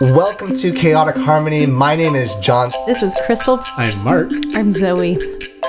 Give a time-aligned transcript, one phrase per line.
[0.00, 1.66] Welcome to Chaotic Harmony.
[1.66, 2.70] My name is John.
[2.86, 3.60] This is Crystal.
[3.76, 4.30] I'm Mark.
[4.54, 5.18] I'm Zoe.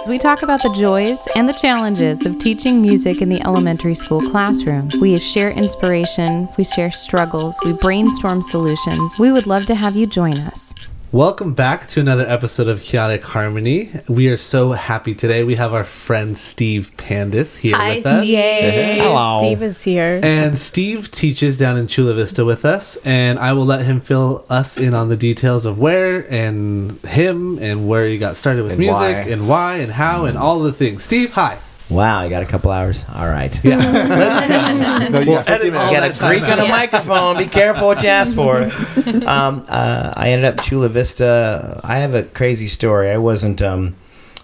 [0.07, 4.21] We talk about the joys and the challenges of teaching music in the elementary school
[4.21, 4.91] classroom.
[5.01, 9.17] We share inspiration, we share struggles, we brainstorm solutions.
[9.17, 10.75] We would love to have you join us.
[11.11, 13.89] Welcome back to another episode of Chaotic Harmony.
[14.07, 15.43] We are so happy today.
[15.43, 18.27] We have our friend Steve Pandis here with us.
[18.27, 18.99] Yay!
[19.39, 20.19] Steve is here.
[20.21, 24.45] And Steve teaches down in Chula Vista with us, and I will let him fill
[24.51, 28.73] us in on the details of where and him and where he got started with
[28.73, 29.31] And music why.
[29.31, 31.01] and why and how and all the things.
[31.03, 31.57] Steve, hi.
[31.89, 33.03] Wow, you got a couple hours.
[33.13, 33.57] All right.
[33.63, 35.07] Yeah.
[35.09, 35.91] No, you got 50 edit all.
[35.91, 37.37] You got a time creak on a microphone.
[37.37, 38.69] Be careful what you ask for.
[39.09, 41.81] Um, uh, I ended up Chula Vista.
[41.83, 43.09] I have a crazy story.
[43.09, 43.61] I wasn't.
[43.61, 43.95] Um,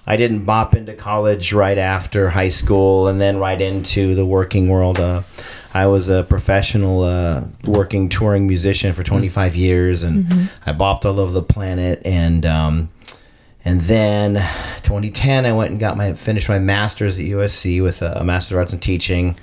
[0.07, 4.67] I didn't bop into college right after high school and then right into the working
[4.69, 4.99] world.
[4.99, 5.21] Uh,
[5.73, 11.19] I was a professional uh, working touring musician for 25 years, and I bopped all
[11.19, 12.01] over the planet.
[12.05, 12.89] And um,
[13.65, 14.35] and then
[14.83, 18.51] 2010, I went and got my finished my master's at USC with a, a master's
[18.51, 19.37] of arts in teaching,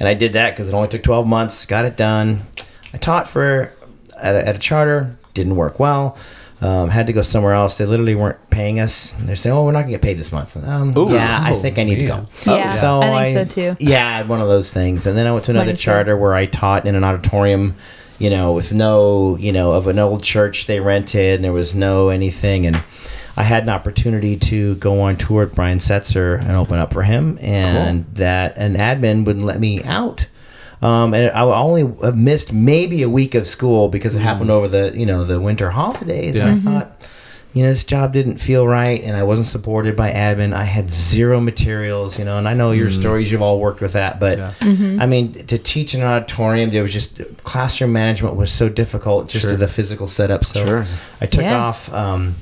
[0.00, 1.66] and I did that because it only took 12 months.
[1.66, 2.46] Got it done.
[2.94, 3.74] I taught for
[4.18, 6.16] at a, at a charter, didn't work well.
[6.62, 7.76] Um, had to go somewhere else.
[7.76, 9.12] They literally weren't paying us.
[9.20, 11.12] They're saying, "Oh, we're not gonna get paid this month." Um, Ooh.
[11.12, 12.26] yeah, I think I need to go.
[12.46, 13.84] Yeah, so I think so too.
[13.84, 16.16] Yeah, I had one of those things, and then I went to another Mine charter
[16.16, 17.76] where I taught in an auditorium,
[18.18, 21.74] you know, with no, you know, of an old church they rented, and there was
[21.74, 22.82] no anything, and
[23.36, 27.02] I had an opportunity to go on tour with Brian Setzer and open up for
[27.02, 30.26] him, and that an admin wouldn't let me out.
[30.82, 34.92] Um, and I only missed maybe a week of school because it happened over the
[34.98, 36.48] you know the winter holidays, Yeah.
[36.48, 36.92] and I thought
[37.52, 40.52] you know, this job didn't feel right and I wasn't supported by admin.
[40.52, 43.94] I had zero materials, you know, and I know your stories, you've all worked with
[43.94, 44.52] that, but Yeah.
[45.00, 49.28] I mean, to teach in an auditorium, there was just classroom management was so difficult
[49.30, 49.52] just Sure.
[49.52, 50.44] to the physical setup.
[50.44, 50.86] So Sure.
[51.22, 51.56] I took Yeah.
[51.58, 52.34] off, um,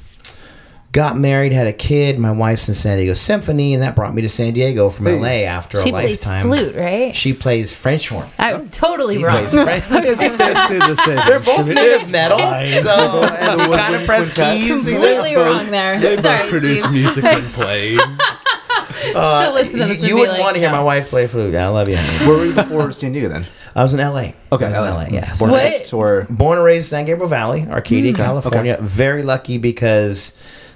[0.94, 2.18] got married, had a kid.
[2.20, 5.18] My wife's in San Diego Symphony, and that brought me to San Diego from Hey.
[5.18, 6.46] LA after She a plays lifetime.
[6.46, 7.14] flute, right?
[7.14, 8.28] She plays French horn.
[8.38, 9.46] I was totally He wrong.
[9.48, 9.84] French.
[9.88, 14.88] They're both native metal, so and they kind of press keys.
[14.88, 15.98] Completely wrong there.
[16.00, 16.92] They both Sorry, produce Steve.
[16.92, 17.96] music and play.
[17.98, 20.76] Uh, listen to you, this and you wouldn't like, want to hear no.
[20.76, 21.54] my wife play flute.
[21.54, 21.96] I love you.
[21.96, 22.26] honey.
[22.26, 23.46] Where were you before San Diego then?
[23.74, 24.32] I was in LA.
[24.52, 25.06] Okay, I was in LA.
[25.10, 25.34] Yeah.
[25.38, 25.62] Born What?
[25.62, 28.78] and raised or born and raised in San Gabriel Valley, Arcadia, California.
[28.80, 30.32] Very lucky because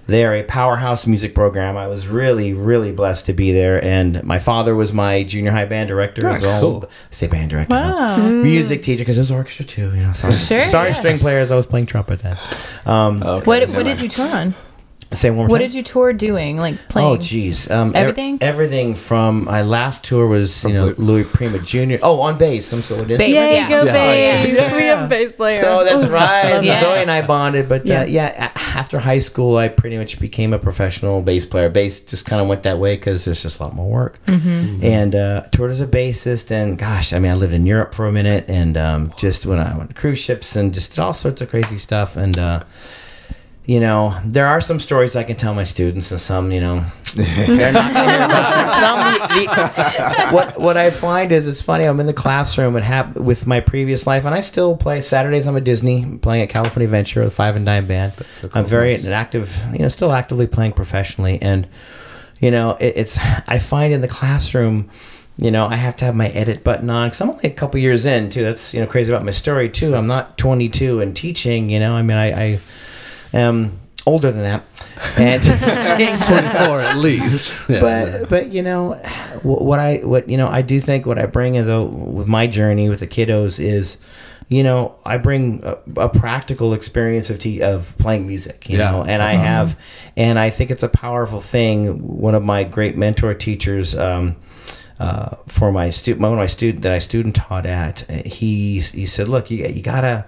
[0.09, 1.77] they're a powerhouse music program.
[1.77, 3.83] I was really, really blessed to be there.
[3.85, 6.39] And my father was my junior high band director Nice.
[6.39, 6.61] as well.
[6.61, 6.85] Cool.
[6.87, 7.73] I say band director.
[7.75, 7.95] no.
[7.95, 8.17] Wow.
[8.43, 9.91] Music teacher because there's orchestra too.
[9.95, 10.95] You know, sorry, Sure, sorry, yeah.
[10.95, 11.51] string players.
[11.51, 12.39] I was playing trumpet then.
[12.87, 14.55] Um, Okay, What What did you turn on?
[15.11, 15.69] Say one more What time.
[15.69, 16.59] did you tour doing?
[16.59, 17.09] Like playing?
[17.09, 17.71] Oh, geez.
[17.71, 18.39] Um, ev- Everything?
[18.43, 20.99] everything from my last tour was you know flute.
[20.99, 21.97] Louis Prima Jr.
[22.03, 22.67] Oh, on bass.
[22.67, 23.21] Some sort of Bass.
[23.21, 23.69] Yay, Yeah.
[23.71, 23.93] go Yeah.
[23.93, 24.57] bass!
[24.59, 24.77] Yeah.
[24.77, 25.59] We have a bass player.
[25.61, 26.61] So that's right.
[26.61, 26.81] So Yeah.
[26.81, 28.03] Zoe and I bonded, but Yeah.
[28.03, 31.71] uh, yeah, a- after high school, I pretty much became a professional bass player.
[31.71, 34.19] Bass just kind of went that way because there's just a lot more work.
[34.27, 34.85] Mm-hmm.
[34.85, 38.07] And uh, toured as a bassist, and gosh, I mean, I lived in Europe for
[38.07, 41.15] a minute, and um, just when I went to cruise ships and just did all
[41.15, 42.37] sorts of crazy stuff, and.
[42.39, 42.61] Uh,
[43.69, 46.83] you know, there are some stories I can tell my students, and some, you know,
[47.15, 48.73] they're not going to hear about.
[48.81, 51.85] Some, the, what what I find is it's funny.
[51.85, 55.47] I'm in the classroom and have with my previous life, and I still play Saturdays.
[55.47, 58.15] I'm at Disney playing at California Adventure, the five and dime band.
[58.41, 59.07] so I'm very Nice.
[59.07, 61.69] active, you know, still actively playing professionally, and
[62.41, 64.89] you know, it, it's I find in the classroom.
[65.37, 67.79] You know, I have to have my edit button on because I'm only a couple
[67.79, 68.43] years in too.
[68.43, 69.95] That's you know crazy about my story too.
[69.95, 71.69] I'm not 22 and teaching.
[71.71, 72.59] You know, I mean, I, I
[73.33, 74.65] am older than that,
[75.19, 75.43] and
[76.25, 77.69] 24 at least.
[77.69, 77.81] Yeah.
[77.81, 78.95] but but you know
[79.43, 82.89] what I what you know I do think what I bring though with my journey
[82.89, 83.99] with the kiddos is
[84.49, 88.93] you know I bring a, a practical experience of te- of playing music you Yeah,
[88.93, 89.79] know and I that's have
[90.17, 94.37] and I think it's a powerful thing one of my great mentor teachers um,
[94.99, 99.05] uh, for my student one of my student that I student taught at he he
[99.05, 100.25] said look you, you gotta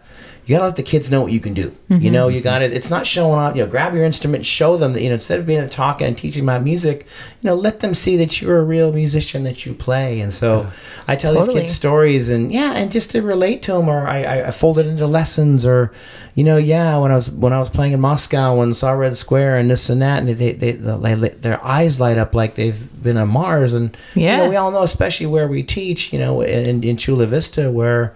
[0.51, 1.77] you gotta let the kids know what you can do.
[1.87, 2.13] You mm-hmm.
[2.13, 2.43] know, you mm-hmm.
[2.43, 2.75] gotta.
[2.75, 3.55] It's not showing off.
[3.55, 6.09] You know, grab your instrument, show them that you know instead of being a talking
[6.09, 7.07] and teaching about music,
[7.41, 10.21] you know, let them see that you're a real musician that you play.
[10.21, 10.69] And so,
[11.07, 11.55] I tell Totally.
[11.55, 14.81] these kids stories, and yeah, and just to relate to them, or I, I, fold
[14.81, 15.93] it into lessons, or
[16.35, 19.17] you know, yeah, when I was when I was playing in Moscow and saw Red
[19.17, 22.57] Square and this and that, and they they, they, they their eyes light up like
[22.57, 24.39] they've been on Mars, and you Yeah.
[24.39, 28.13] know, we all know, especially where we teach, you know, in, in Chula Vista, where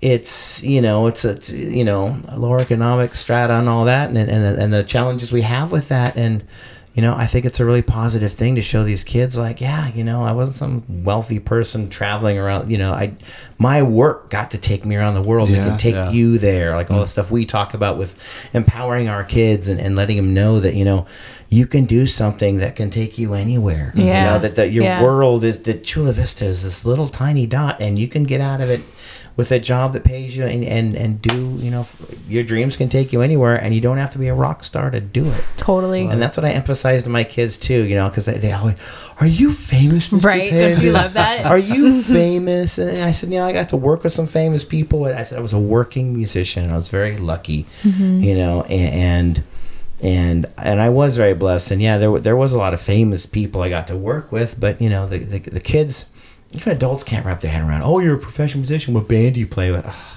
[0.00, 4.18] it's you know it's a you know a lower economic strata and all that and
[4.18, 6.44] and and the challenges we have with that and
[6.94, 9.88] you know I think it's a really positive thing to show these kids like yeah
[9.94, 13.14] you know I wasn't some wealthy person traveling around you know I
[13.58, 15.48] my work got to take me around the world.
[15.48, 16.10] it Yeah, could take yeah.
[16.10, 17.08] you there, like all the mm.
[17.08, 18.18] stuff we talk about with
[18.52, 21.06] empowering our kids and, and letting them know that you know
[21.48, 23.92] you can do something that can take you anywhere.
[23.94, 24.24] You Yeah.
[24.24, 25.02] know that, that your Yeah.
[25.02, 28.60] world is that Chula Vista is this little tiny dot, and you can get out
[28.60, 28.80] of it
[29.36, 32.76] with a job that pays you and, and, and do you know f- your dreams
[32.76, 35.24] can take you anywhere and you don't have to be a rock star to do
[35.28, 36.06] it Totally.
[36.06, 38.76] and that's what i emphasize to my kids too you know because they, they always
[39.20, 40.24] are you famous Mr.
[40.24, 40.50] Right?
[40.52, 41.46] Don't you love that?
[41.52, 44.62] are you famous and i said you know i got to work with some famous
[44.64, 48.22] people and i said i was a working musician and i was very lucky Mm-hmm.
[48.22, 49.42] you know and
[50.00, 53.26] and and i was very blessed and yeah there, there was a lot of famous
[53.26, 56.06] people i got to work with but you know the, the, the kids
[56.54, 59.40] even adults can't wrap their head around oh you're a professional musician what band do
[59.40, 60.10] you play with oh,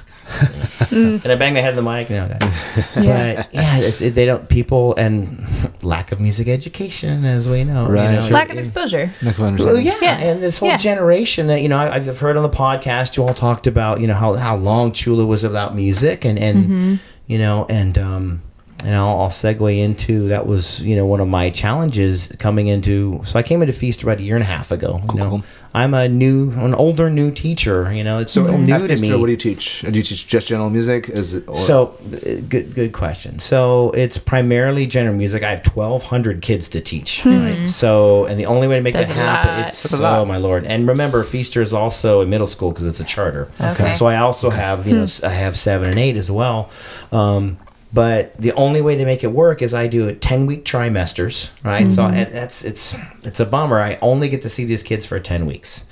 [0.80, 0.92] God.
[0.92, 2.10] and I bang my head on the mic.
[2.10, 2.40] No, God.
[2.96, 5.48] but yeah, it's, it, they don't people and
[5.84, 7.88] lack of music education, as we know.
[7.88, 8.34] Right, You know, sure.
[8.34, 9.10] Lack of exposure.
[9.22, 9.86] Like, well, I understand.
[9.86, 10.20] yeah, Yeah.
[10.20, 10.76] and this whole Yeah.
[10.78, 14.08] generation that you know I, I've heard on the podcast, you all talked about you
[14.08, 16.96] know how how long Chula was about music, and and Mm-hmm.
[17.28, 18.42] you know and um
[18.84, 23.22] and I'll, I'll segue into that was you know one of my challenges coming into
[23.26, 25.02] so I came into Feast about a year and a half ago.
[25.14, 25.30] you know.
[25.30, 25.44] cool.
[25.74, 27.94] I'm a new an older new teacher.
[27.94, 29.14] You know, it's still new to me.
[29.14, 29.82] What do you teach?
[29.82, 31.08] Do you teach just general music?
[31.08, 31.48] Is it?
[31.48, 33.38] Or, So, uh, good good question.
[33.38, 35.44] So it's primarily general music.
[35.44, 37.24] I have twelve hundred kids to teach.
[37.26, 37.70] Right.
[37.70, 39.68] So, and the only way to make That's that happen, lot.
[39.68, 40.66] it's That's oh my lord.
[40.66, 43.52] And remember, Feaster is also a middle school because it's a charter.
[43.62, 43.94] Okay.
[43.94, 46.72] So I also have you know I have seven and eight as well.
[47.12, 47.58] Um,
[47.94, 51.50] but the only way to make it work is I do a ten week trimesters,
[51.64, 51.90] right?
[51.92, 52.16] So mm-hmm.
[52.16, 53.80] and that's it's it's a bummer.
[53.80, 55.86] I only get to see these kids for ten weeks,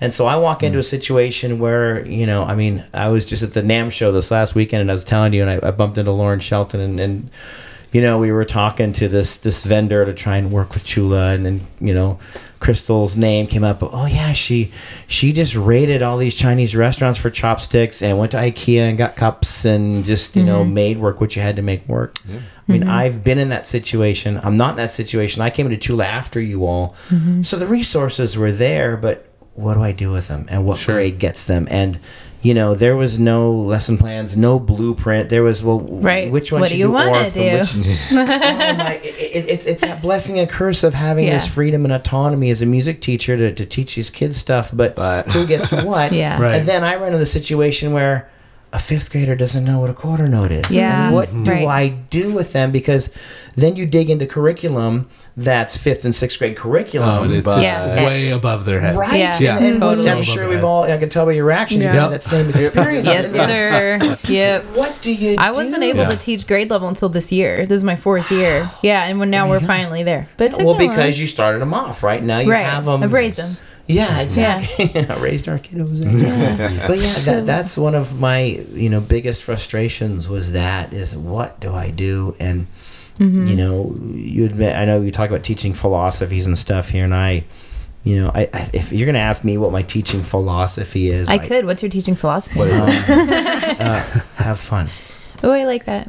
[0.00, 0.88] and so I walk into a mm.
[0.88, 4.54] situation where you know, I mean, I was just at the NAMM show this last
[4.54, 7.30] weekend, and I was telling you, and I, I bumped into Lauren Shelton, and, and
[7.92, 11.32] you know, we were talking to this this vendor to try and work with Chula,
[11.32, 12.18] and then you know,
[12.58, 13.82] Crystal's name came up.
[13.82, 14.72] Oh yeah, she
[15.06, 19.14] she just raided all these Chinese restaurants for chopsticks and went to IKEA and got
[19.14, 20.74] cups and just you know mm-hmm.
[20.74, 22.16] made work what you had to make work.
[22.26, 22.90] I mean, mm-hmm.
[22.90, 24.40] I've been in that situation.
[24.42, 25.42] I'm not in that situation.
[25.42, 27.42] I came into Chula after you all, mm-hmm.
[27.42, 31.18] so the resources were there, but what do I do with them, and what grade
[31.18, 32.00] gets them, and
[32.42, 35.28] you know, there was no lesson plans, no blueprint.
[35.30, 36.30] There was well, Right.
[36.30, 37.40] which one What should do you wanna do?
[37.40, 37.76] which-
[38.10, 41.92] oh my, it, it- it's it's that blessing and curse of having this freedom and
[41.94, 45.70] autonomy as a music teacher to, to teach these kids stuff, but, But- who gets
[45.72, 46.12] what?
[46.12, 46.40] Yeah.
[46.42, 46.56] Right.
[46.56, 48.28] And then I run into the situation where
[48.74, 50.64] a fifth grader doesn't know what a quarter note is.
[50.70, 51.06] Yeah.
[51.06, 51.66] And what do Right.
[51.68, 52.72] I do with them?
[52.72, 53.14] Because
[53.54, 57.08] then you dig into curriculum that's fifth and sixth grade curriculum.
[57.08, 58.96] Oh, it's but- just way above their head.
[58.96, 59.18] Right.
[59.18, 59.38] Yeah.
[59.40, 59.56] Yeah.
[59.56, 60.10] And, and Totally.
[60.10, 61.88] I'm sure we've all, I can tell by your reaction, yeah.
[61.88, 62.02] you yep.
[62.02, 63.06] had that same experience.
[63.06, 64.18] Yes, sir.
[64.28, 64.64] Yep.
[64.76, 65.88] What do you I wasn't do?
[65.88, 66.10] able Yeah.
[66.10, 67.66] to teach grade level until this year.
[67.66, 68.70] This is my fourth year.
[68.82, 70.28] Yeah, and when now we're finally there.
[70.36, 72.22] But it Well, me a because you started them off, right?
[72.22, 72.64] Now you Right.
[72.64, 73.02] have them.
[73.02, 73.50] I've raised them.
[73.86, 74.90] Yeah, exactly.
[75.08, 76.86] I raised our kiddos.
[76.86, 78.42] But yeah, that, that's one of my
[78.72, 82.68] you know biggest frustrations was that is what do I do and
[83.22, 83.46] Mm-hmm.
[83.46, 87.14] you know you admit I know you talk about teaching philosophies and stuff here and
[87.14, 87.44] I
[88.04, 91.38] you know I, I if you're gonna ask me what my teaching philosophy is I
[91.38, 91.64] could.
[91.66, 92.58] What's your teaching philosophy?
[92.58, 92.88] What is um,
[93.80, 94.00] uh,
[94.36, 94.90] have fun
[95.44, 96.08] Oh, I like that.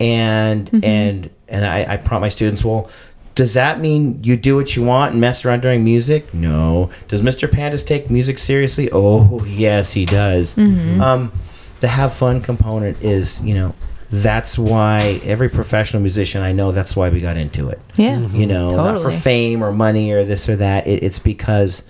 [0.00, 0.84] and Mm-hmm.
[0.84, 2.88] and and I, I prompt my students well
[3.34, 7.22] does that mean you do what you want and mess around during music no does
[7.22, 11.00] mr Pandis take music seriously oh yes he does Mm-hmm.
[11.00, 11.32] um,
[11.80, 13.74] the have fun component is you know
[14.12, 17.80] that's why every professional musician i know that's why we got into it.
[17.96, 18.16] Yeah.
[18.16, 18.36] Mm-hmm.
[18.36, 20.86] you know not for fame or money or this or that.
[20.86, 21.82] It, it's because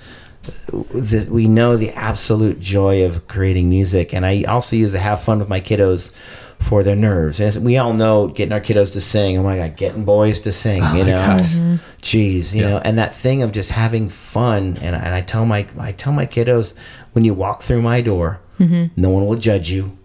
[0.68, 4.12] the, we know the absolute joy of creating music.
[4.14, 6.12] And i also use to have fun with my kiddos
[6.60, 7.40] for their nerves.
[7.40, 9.36] And we all know getting our kiddos to sing.
[9.36, 11.36] Oh my god getting boys to sing oh you know?
[11.40, 11.74] Mm-hmm.
[12.02, 12.70] jeez you Yeah.
[12.70, 12.78] know?
[12.84, 14.78] And that thing of just having fun.
[14.80, 16.72] And, and i tell my i tell my kiddos
[17.14, 18.86] when you walk through my door mm-hmm.
[18.96, 19.98] no one will judge you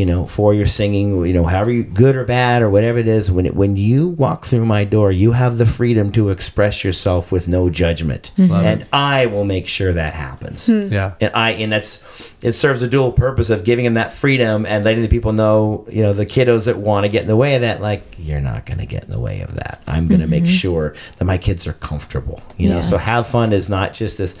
[0.00, 3.06] you know, for your singing, you know, however you good or bad or whatever it
[3.06, 6.82] is, when it, when you walk through my door, you have the freedom to express
[6.82, 8.50] yourself with no judgment, mm-hmm.
[8.50, 10.68] Love and I will make sure that happens.
[10.68, 10.90] Hmm.
[10.90, 11.12] Yeah.
[11.20, 12.02] And I and that's
[12.40, 15.84] it serves a dual purpose of giving them that freedom and letting the people know,
[15.90, 18.40] you know, the kiddos that want to get in the way of that, like you're
[18.40, 19.82] not going to get in the way of that.
[19.86, 20.52] I'm going to make mm-hmm.
[20.52, 22.42] sure that my kids are comfortable.
[22.56, 22.80] You know, Yeah.
[22.80, 24.34] so have fun is not just this.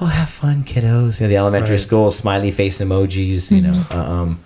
[0.00, 1.20] Oh, have fun, kiddos.
[1.20, 1.80] You know, the elementary Right.
[1.80, 3.50] school smiley face emojis.
[3.50, 3.72] You mm-hmm.
[3.72, 4.40] know, uh, um,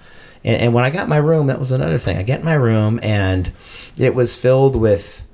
[0.45, 2.17] and, and when I got my room, that was another thing.
[2.17, 3.51] I get my room, and
[3.97, 5.27] it was filled with,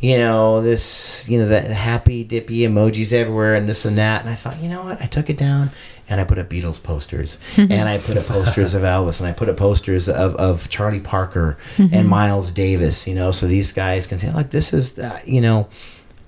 [0.00, 4.20] you know, this, you know, the happy dippy emojis everywhere, and this and that.
[4.22, 5.02] And I thought, you know what?
[5.02, 5.70] I took it down,
[6.08, 9.32] and I put up Beatles posters, and I put up posters of Elvis, and I
[9.32, 13.06] put up posters of, of Charlie Parker and Miles Davis.
[13.06, 15.68] You know, so these guys can say, like, this is, uh, you know.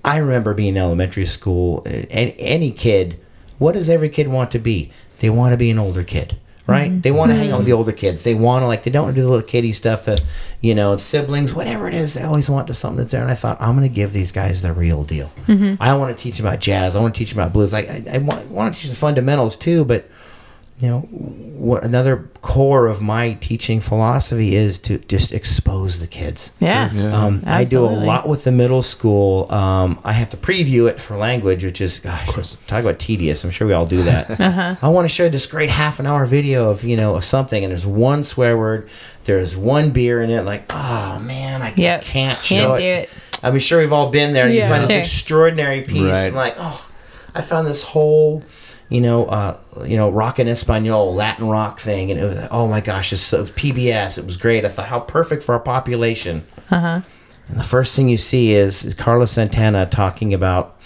[0.07, 1.83] I remember being in elementary school.
[1.87, 3.19] Any, any kid,
[3.57, 4.93] what does every kid want to be?
[5.21, 6.91] they want to be an older kid right?
[6.91, 7.01] Mm-hmm.
[7.01, 7.79] They want to hang out with the mm-hmm.
[7.79, 8.23] older kids.
[8.25, 10.25] They want to like they don't want to do the little kiddie stuff that
[10.61, 13.23] you know siblings whatever it is they always want to something that's there.
[13.23, 15.31] And i thought i'm going to give these guys the real deal.
[15.47, 15.83] Mm-hmm.
[15.83, 16.97] I want to teach them about jazz.
[16.97, 17.73] I want to teach them about blues.
[17.73, 20.09] Like i, I want, want to teach the fundamentals too but
[20.81, 26.51] you know what another core of my teaching philosophy is to just expose the kids
[26.59, 26.93] Yeah.
[26.93, 27.17] Yeah.
[27.25, 29.51] um, I do a lot with the middle school.
[29.53, 32.27] Um, I have to preview it for language, which is gosh,
[32.67, 33.45] talk about tedious.
[33.45, 34.31] I'm sure we all do that.
[34.41, 34.75] Uh-huh.
[34.83, 37.63] I want to show this great half an hour video of you know of something,
[37.65, 38.89] and there's one swear word,
[39.25, 40.43] there's one beer in it.
[40.45, 42.03] Like, oh man, I Yep.
[42.03, 42.87] can't Can't show do it.
[43.05, 43.11] it.
[43.45, 44.47] I'm sure we've all been there.
[44.47, 44.65] And Yeah.
[44.65, 46.27] You find this extraordinary piece, Right.
[46.27, 46.91] and like, oh,
[47.35, 48.43] I found this whole.
[48.89, 52.69] You know, uh, you know, rock en Espanol, Latin rock thing, and it was oh
[52.69, 54.19] my gosh, it's so PBS.
[54.19, 54.65] It was great.
[54.65, 56.45] I thought how perfect for our population.
[56.71, 57.01] Uh huh.
[57.49, 60.81] And the first thing you see is, is Carlos Santana talking about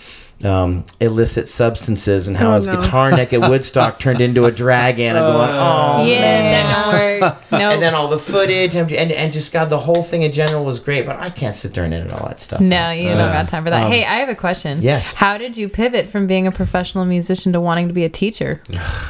[0.44, 2.76] um, illicit substances and how Oh, his no.
[2.80, 5.16] guitar neck at Woodstock turned into a dragon.
[5.16, 6.52] And going, oh yeah, man.
[6.52, 7.52] that don't work.
[7.52, 7.70] No.
[7.78, 10.64] And then all the footage and, and, and just God, the whole thing in general
[10.64, 11.04] was great.
[11.06, 12.60] But I can't sit there and edit all that stuff.
[12.60, 13.84] no, you don't got time for that.
[13.84, 14.80] Um, hey, I have a question.
[14.80, 15.12] yes.
[15.14, 18.62] How did you pivot from being a professional musician to wanting to be a teacher?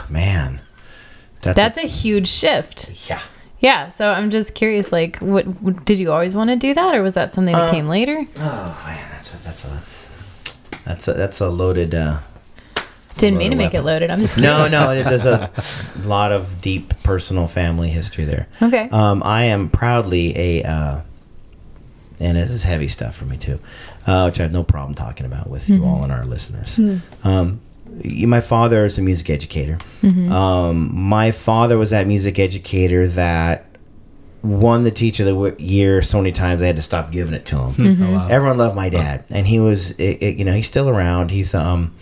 [0.08, 0.62] man,
[1.42, 3.08] that's, That's a huge shift.
[3.08, 3.20] yeah.
[3.61, 3.90] Yeah.
[3.90, 4.92] So I'm just curious.
[4.92, 7.70] Like, what did you always want to do that, or was that something that Uh,
[7.70, 8.25] came later?
[8.38, 9.82] Oh man, that's a, that's a
[10.88, 11.95] that's a that's a loaded.
[11.95, 12.18] Uh,
[13.14, 14.11] Didn't mean to make it loaded.
[14.11, 15.50] I'm just no, no, there's a
[16.04, 18.47] lot of deep personal family history there.
[18.62, 18.88] Okay.
[18.90, 21.00] Um, I am proudly a, uh,
[22.21, 23.59] and this is heavy stuff for me too,
[24.07, 26.78] uh, which I have no problem talking about with you all and our listeners.
[27.25, 29.78] Um, y- my father is a music educator.
[30.02, 33.66] Um, my father was that music educator that
[34.42, 37.45] won the teacher of the year so many times I had to stop giving it
[37.47, 38.02] to him.
[38.02, 38.28] Oh, wow.
[38.28, 41.30] Everyone loved my dad, and he was, it, it- you know, he's still around.
[41.30, 41.95] He's, um,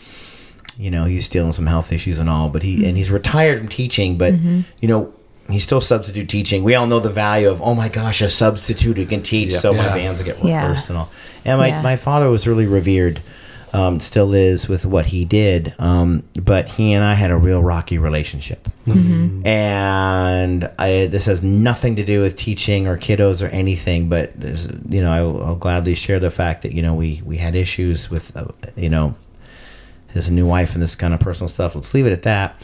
[0.78, 3.58] you know, he's dealing with some health issues and all, but he and he's retired
[3.58, 5.14] from teaching, but you know,
[5.48, 6.62] he's still substitute teaching.
[6.64, 9.58] We all know the value of, oh my gosh, a substitute who can teach, Yeah.
[9.58, 10.60] so my bands will get Yeah.
[10.62, 11.10] rehearsed and all.
[11.46, 11.80] And my, Yeah.
[11.82, 13.20] my father was really revered,
[13.76, 17.62] um, still is with what he did, um, but he and I had a real
[17.62, 18.68] rocky relationship.
[19.44, 24.66] And I, this has nothing to do with teaching or kiddos or anything but this,
[24.88, 28.08] you know I'll, I'll gladly share the fact that you know we we had issues
[28.10, 29.14] with uh, you know
[30.08, 31.74] his new wife and this kind of personal stuff.
[31.74, 32.56] Let's leave it at that.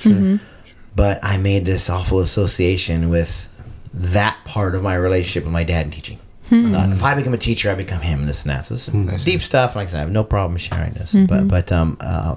[0.96, 3.48] But i made this awful association with
[3.92, 6.18] that part of my relationship with my dad and teaching
[6.52, 8.66] I thought, if I become a teacher, I become him, and this and that.
[8.66, 9.32] So it's some I see.
[9.32, 9.74] deep stuff.
[9.74, 12.36] Like I said, I have no problem sharing this, but but um, uh,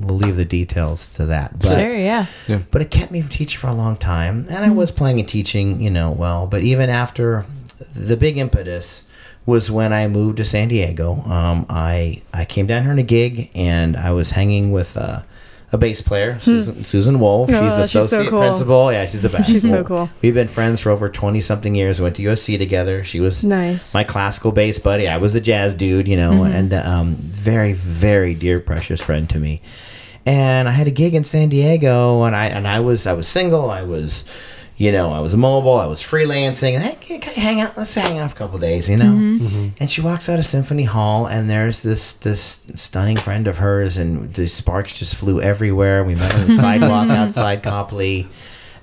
[0.00, 1.58] we'll leave the details to that.
[1.58, 1.94] But sure.
[1.94, 2.26] Yeah.
[2.70, 5.28] but it kept me from teaching for a long time and i was playing and
[5.28, 7.44] teaching you know well but even after
[7.94, 9.02] the big impetus
[9.44, 13.02] was when i moved to san diego um, I, I came down here in a
[13.04, 15.22] gig and i was hanging with uh,
[15.72, 18.38] a bass player susan, susan wolf Oh, she's she's so associate cool.
[18.38, 20.08] principal yeah she's the best She's so cool.
[20.22, 23.42] we've been friends for over 20 something years we went to usc together she was
[23.42, 23.92] Nice.
[23.92, 25.08] my classical bass buddy.
[25.08, 29.38] I was the jazz dude, you know, and um, very, very dear, precious friend to
[29.40, 29.60] me.
[30.24, 33.28] And I had a gig in San Diego, and I and I was I was
[33.28, 33.70] single.
[33.70, 34.24] I was,
[34.76, 35.78] you know, I was mobile.
[35.78, 36.78] I was freelancing.
[36.78, 37.78] Hey, can I hang out?
[37.78, 39.06] Let's hang out for a couple days, you know.
[39.06, 39.46] Mm-hmm.
[39.46, 39.68] Mm-hmm.
[39.80, 43.96] And she walks out of Symphony Hall, and there's this this stunning friend of hers,
[43.96, 46.04] and the sparks just flew everywhere.
[46.04, 48.28] We met on the sidewalk outside Copley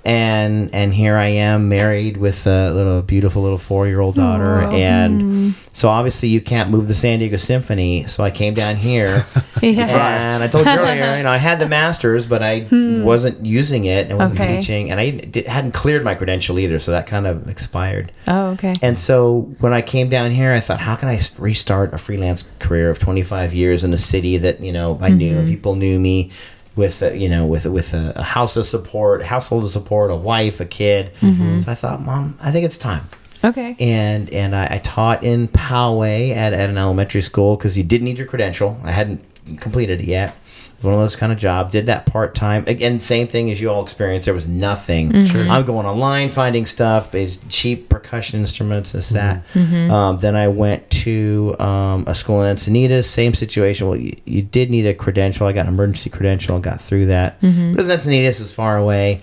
[0.05, 4.59] and and here I am married with a little beautiful little four year old daughter,
[4.59, 5.53] and mm.
[5.73, 9.23] so obviously you can't move the San Diego Symphony, so I came down here.
[9.63, 10.33] Yeah.
[10.33, 13.03] And I told you earlier, you know, I had the masters, but I hmm.
[13.03, 14.59] wasn't using it and wasn't Okay.
[14.59, 18.11] teaching, and I did, hadn't cleared my credential either, so that kind of expired.
[18.27, 18.73] Oh, okay.
[18.81, 22.49] And so when I came down here, I thought, how can I restart a freelance
[22.59, 25.17] career of 25 years in a city that you know I mm-hmm.
[25.17, 26.31] knew and people knew me
[26.75, 30.15] with a, you know with with a, a house of support, household of support, a
[30.15, 31.11] wife, a kid.
[31.21, 31.61] Mm-hmm.
[31.61, 33.07] So I thought, Mom, I think it's time.
[33.43, 33.75] Okay.
[33.79, 38.05] And and I, I taught in Poway at, at an elementary school because you didn't
[38.05, 38.79] need your credential.
[38.83, 39.23] I hadn't
[39.59, 40.35] completed it yet.
[40.83, 41.71] It was one of those kind of jobs.
[41.71, 42.65] Did that part time.
[42.67, 44.25] Again, same thing as you all experienced.
[44.25, 45.11] There was nothing.
[45.49, 47.15] I'm going online finding stuff.
[47.15, 48.91] is cheap percussion instruments.
[48.91, 49.43] This that.
[49.91, 53.05] Um, then I went to um, a school in Encinitas.
[53.05, 53.87] Same situation.
[53.87, 55.47] Well, you, you did need a credential.
[55.47, 56.59] I got an emergency credential.
[56.59, 57.39] Got through that.
[57.41, 58.39] But it was Encinitas.
[58.39, 59.21] It was far away.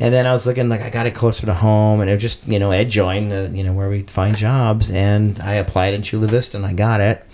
[0.00, 2.22] And then I was looking like I got it closer to home, and it was
[2.22, 6.02] just you know EdJoin uh, you know where we find jobs, and I applied in
[6.02, 7.24] Chula Vista, and I got it.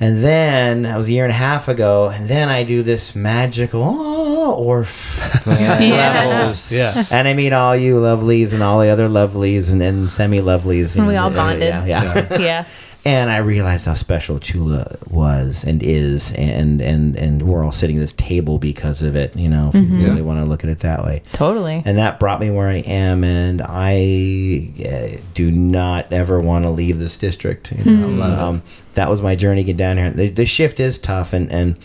[0.00, 3.16] And then that was a year and a half ago, and then I do this
[3.16, 7.04] magical oh, Orff levels, Yeah.
[7.10, 10.96] and I meet all you lovelies and all the other lovelies and, and semi lovelies,
[10.96, 11.62] And we all uh, bonded.
[11.68, 12.38] Yeah, yeah.
[12.38, 12.64] Yeah.
[13.04, 17.96] And I realized how special Chula was and is, and and and we're all sitting
[17.96, 19.34] at this table because of it.
[19.36, 21.22] You know, if you really want to look at it that way.
[21.32, 21.82] Totally.
[21.84, 26.70] And that brought me where I am, and I uh, do not ever want to
[26.70, 27.72] leave this district.
[27.72, 28.22] You know?
[28.22, 28.62] um,
[28.94, 30.10] that was my journey getting down here.
[30.10, 31.76] The, the shift is tough, and and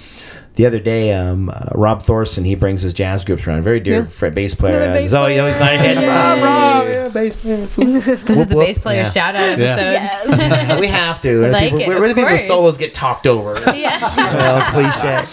[0.56, 3.64] the other day, um, uh, Rob Thorson he brings his jazz groups around.
[3.64, 4.06] Very dear Yeah.
[4.06, 4.78] fr- bass player.
[4.78, 5.78] Another Uh, bass Zoe always player.
[5.78, 6.08] nodding head.
[6.08, 7.58] Rob, Rob, yeah, bass player.
[7.66, 9.10] This is the bass player Yeah.
[9.10, 10.80] shout out episode.
[10.80, 11.42] we have to.
[11.42, 13.56] We're the Like people, it, we're, of we're the people solos get talked over.
[13.76, 14.16] Yeah.
[14.36, 15.24] well, cliche.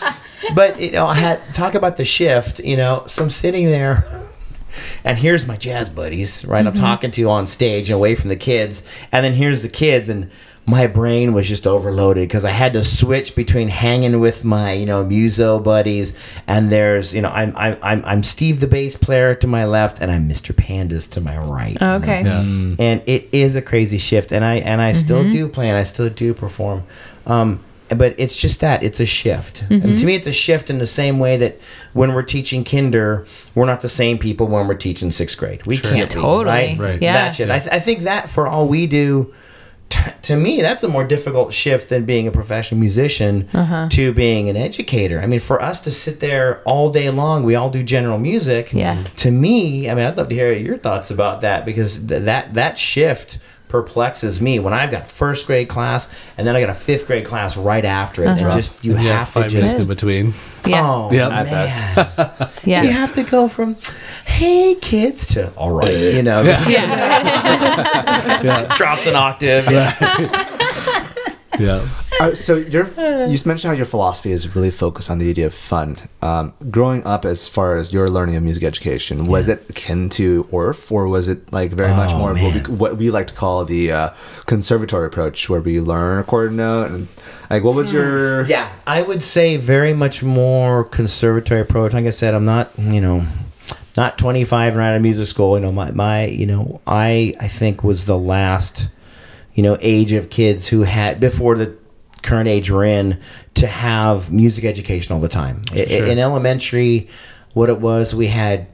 [0.54, 2.60] But you know, I had talk about the shift.
[2.60, 4.04] You know, so I'm sitting there,
[5.04, 6.66] and here's my jazz buddies, right?
[6.66, 10.30] I'm talking to on stage, away from the kids, and then here's the kids, and
[10.70, 14.86] my brain was just overloaded because I had to switch between hanging with my you
[14.86, 16.14] know muso buddies,
[16.46, 20.00] and there's you know I'm I'm I'm, I'm Steve the bass player to my left,
[20.00, 20.54] and I'm Mr.
[20.54, 21.76] Pandis to my right.
[21.80, 22.22] Oh, okay.
[22.22, 22.42] Yeah.
[22.42, 22.76] Mm.
[22.78, 25.32] And it is a crazy shift, and I and I still mm-hmm.
[25.32, 26.84] do play and I still do perform.
[27.26, 29.62] Um, but it's just that it's a shift.
[29.62, 29.94] And mm-hmm.
[29.96, 31.58] to me, it's a shift in the same way that
[31.92, 35.66] when we're teaching kinder, we're not the same people when we're teaching sixth grade.
[35.66, 36.44] We can't be, Totally.
[36.44, 36.78] right?
[36.78, 37.02] Right.
[37.02, 37.14] Yeah.
[37.14, 37.50] That shit.
[37.50, 39.34] I, th- I think that for all we do,
[39.90, 43.88] t- to me, that's a more difficult shift than being a professional musician Uh-huh.
[43.90, 45.20] to being an educator.
[45.20, 48.72] I mean, for us to sit there all day long, we all do general music.
[48.72, 49.04] Yeah.
[49.16, 52.54] To me, I mean, I'd love to hear your thoughts about that because th- that
[52.54, 53.38] that shift
[53.70, 57.24] perplexes me when I've got first grade class and then I got a fifth grade
[57.24, 58.28] class right after it.
[58.28, 58.56] And Uh-huh.
[58.56, 60.34] just you Yeah, have to five minutes just in between.
[60.66, 60.86] Yeah.
[60.86, 61.30] Oh, Yep.
[61.30, 61.46] man.
[61.46, 62.82] At yeah.
[62.82, 63.76] You have to go from
[64.26, 66.42] hey kids to all right, you know.
[66.42, 66.68] Yeah.
[66.68, 68.74] Yeah.
[68.76, 69.70] drops an octave.
[69.70, 69.94] Yeah.
[72.20, 72.86] Uh, so your
[73.26, 75.96] you mentioned how your philosophy is really focused on the idea of fun.
[76.20, 80.44] Um, growing up, as far as your learning of music education, was it akin to
[80.44, 83.28] Orff, or was it like very much Oh, more of what we, what we like
[83.28, 84.10] to call the uh,
[84.44, 87.08] conservatory approach, where we learn a quarter note and
[87.48, 91.94] like what was your Yeah, I would say very much more conservatory approach.
[91.94, 93.24] Like I said, I'm not, you know,
[93.96, 95.56] not 25 and right out of music school.
[95.56, 98.88] You know, my, my, you know, I, I think was the last,
[99.54, 101.79] you know, age of kids who had before the
[102.22, 103.20] current age we're in
[103.54, 105.62] to have music education all the time.
[106.08, 107.08] In elementary,
[107.54, 108.66] what it was, we had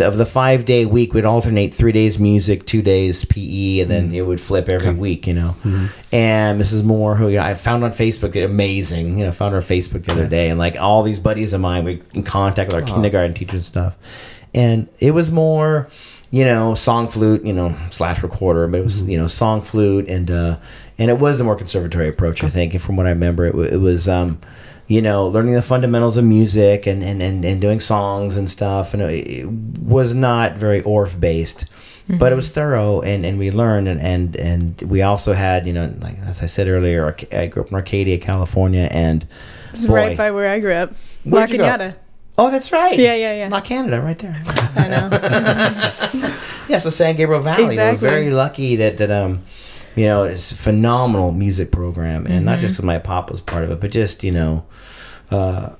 [0.00, 4.14] of the five day week, we'd alternate three days music, two days PE, and then
[4.14, 5.56] it would flip every week, you know.
[6.12, 6.84] And Mrs.
[6.84, 10.28] Moore, who I found on Facebook, amazing, you know, found her on Facebook the other
[10.28, 13.54] day, and like all these buddies of mine, we in contact with our kindergarten teachers
[13.54, 13.96] and stuff.
[14.54, 15.88] And it was more,
[16.30, 20.08] you know, song flute, you know, slash recorder, but it was, you know, song flute,
[20.08, 20.58] and uh,
[21.02, 22.80] and it was the more conservatory approach, I think.
[22.80, 24.08] From what I remember, it, it was.
[24.08, 24.40] Um,
[24.88, 28.92] you know, learning the fundamentals of music and, and, and, and doing songs and stuff.
[28.92, 31.64] And it, it was not very Orff based,
[32.18, 33.88] but it was thorough and, and we learned.
[33.88, 37.62] And, and, and we also had, you know, like as I said earlier, I grew
[37.62, 38.88] up in Arcadia, California.
[38.90, 39.26] And
[39.70, 40.92] This is right by where I grew up.
[41.24, 41.64] La Where'd you go?
[41.64, 41.94] Cañada.
[42.36, 42.98] oh, that's right.
[42.98, 43.48] Yeah, yeah, yeah.
[43.48, 44.42] La Canada, right there.
[44.76, 45.08] I know.
[46.68, 47.64] yeah, so San Gabriel Valley.
[47.64, 48.06] Exactly.
[48.06, 49.42] We're very lucky that, that, um,
[49.96, 52.26] you know, it's a phenomenal music program.
[52.26, 54.64] And not just because my pop was part of it, but just, you know,
[55.30, 55.70] uh,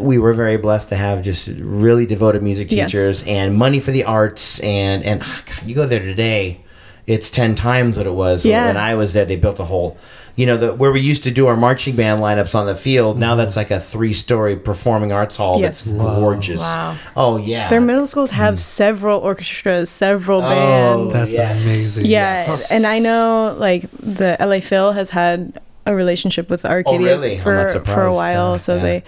[0.00, 2.90] we were very blessed to have just really devoted music Yes.
[2.90, 6.60] teachers and money for the arts and and ah, God, you go there today
[7.04, 8.66] it's 10 times what it was Yeah.
[8.68, 9.96] when I was there they built a whole
[10.36, 13.18] you know the where we used to do our marching band lineups on the field
[13.18, 15.82] now that's like a three story performing arts hall Yes.
[15.82, 16.96] that's gorgeous Wow.
[17.16, 21.12] oh yeah Their middle schools have several orchestras, several Oh, bands.
[21.14, 21.64] That's Yes.
[21.64, 22.04] amazing.
[22.06, 22.70] yeah, yes.
[22.72, 27.36] and I know like the LA Phil has had a relationship with Arcadias really?
[27.36, 28.82] I'm for for a while, Uh, so yeah.
[28.82, 29.04] they,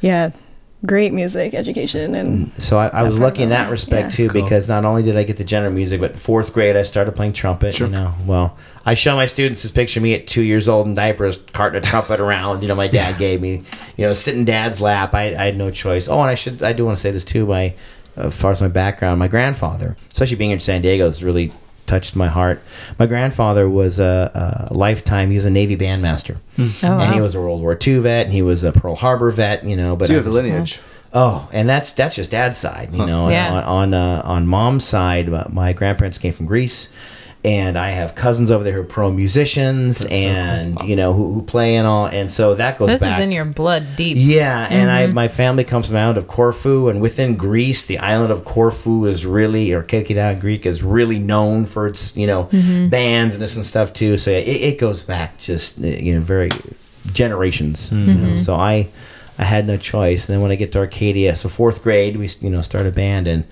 [0.00, 0.30] yeah,
[0.86, 2.60] great music education and mm.
[2.60, 4.16] So I, I was lucky in that respect Yeah.
[4.26, 4.42] too, cool.
[4.42, 7.32] because not only did I get the general music, but fourth grade I started playing
[7.32, 7.80] trumpet.
[7.80, 10.86] You know, well, I show my students this picture of me at two years old
[10.86, 12.62] in diapers, carting a trumpet around.
[12.62, 13.64] You know, my dad gave me,
[13.96, 15.14] you know, sit in dad's lap.
[15.14, 16.06] I, I had no choice.
[16.08, 17.46] Oh, and I should, I do want to say this too.
[17.46, 17.74] My,
[18.16, 21.52] uh, as far as my background, my grandfather, especially being in San Diego, is really
[21.88, 22.62] touched my heart.
[22.98, 25.30] My grandfather was a, a lifetime.
[25.30, 28.32] He was a Navy bandmaster, Oh, and he was a World War II vet, and
[28.32, 29.64] he was a Pearl Harbor vet.
[29.64, 30.78] You know, but so you I have a lineage.
[31.12, 33.30] Oh, and that's that's just dad's side, you know.
[33.30, 33.54] Yeah.
[33.62, 36.88] On on, uh, on mom's side, uh, my grandparents came from Greece,
[37.44, 41.42] and I have cousins over there who are pro musicians, and you know who, who
[41.42, 43.20] play and all, and so that goes This back.
[43.20, 44.16] is in your blood deep.
[44.18, 45.14] yeah, and I Mm-hmm.
[45.14, 49.04] my family comes from the island of Corfu, and within Greece, the island of Corfu
[49.06, 52.88] is really, or Kerkyra in Greek, is really known for its you know Mm-hmm.
[52.88, 54.16] bands and this and stuff too.
[54.16, 56.50] So it, it goes back just uh, you know very
[57.12, 57.90] generations.
[57.90, 58.26] Mm-hmm.
[58.30, 58.36] know?
[58.36, 58.88] So I
[59.38, 60.28] I had no choice.
[60.28, 62.90] And then when I get to Arcadia, so fourth grade, we you know start a
[62.90, 63.44] band and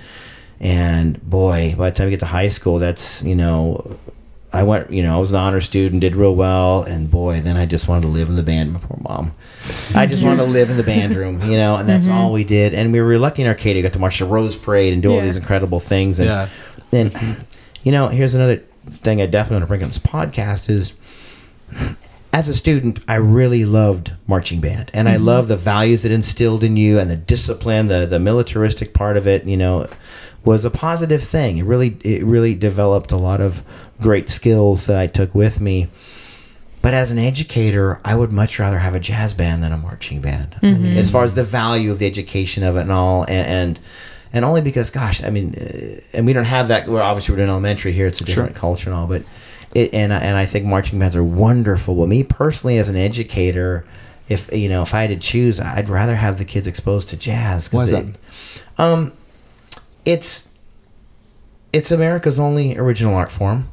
[0.60, 3.98] and boy, by the time we get to high school, that's you know
[4.56, 7.58] I went, you know, I was an honor student, did real well, and boy, then
[7.58, 8.72] I just wanted to live in the band.
[8.72, 9.34] My poor mom.
[9.94, 12.16] I just wanted to live in the band room, you know, and that's mm-hmm.
[12.16, 12.72] all we did.
[12.72, 15.20] And we were lucky in Arcadia, got to march the Rose Parade and do all
[15.20, 16.18] these incredible things.
[16.20, 16.48] And, Yeah.
[16.90, 17.44] and
[17.82, 20.92] you know, here's another thing I definitely want to bring up in this podcast is
[22.32, 25.24] as a student, I really loved marching band, and I mm-hmm.
[25.24, 29.26] love the values it instilled in you, and the discipline, the the militaristic part of
[29.26, 29.44] it.
[29.44, 29.88] You know,
[30.46, 31.58] was a positive thing.
[31.58, 33.62] It really it really developed a lot of
[34.00, 35.88] great skills that I took with me.
[36.80, 40.20] But as an educator, I would much rather have a jazz band than a marching
[40.20, 43.46] band, as far as the value of the education of it and all, and.
[43.46, 43.80] and
[44.32, 46.88] and only because, gosh, I mean, uh, and we don't have that.
[46.88, 49.06] We're obviously we're doing elementary here; it's a different culture and all.
[49.06, 49.22] But
[49.72, 51.94] it, and I- and I think marching bands are wonderful.
[51.94, 53.86] But me personally, as an educator,
[54.28, 57.16] if you know, if I had to choose, I'd rather have the kids exposed to
[57.16, 57.72] jazz.
[57.72, 58.06] Why is it-
[58.76, 58.82] that?
[58.82, 59.12] Um,
[60.06, 60.50] it's
[61.72, 63.68] it's America's only original art form.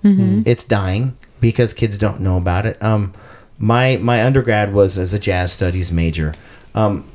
[0.46, 2.82] It's dying because kids don't know about it.
[2.84, 3.14] Um,
[3.58, 6.34] my my undergrad was as a jazz studies major.
[6.76, 7.08] Um,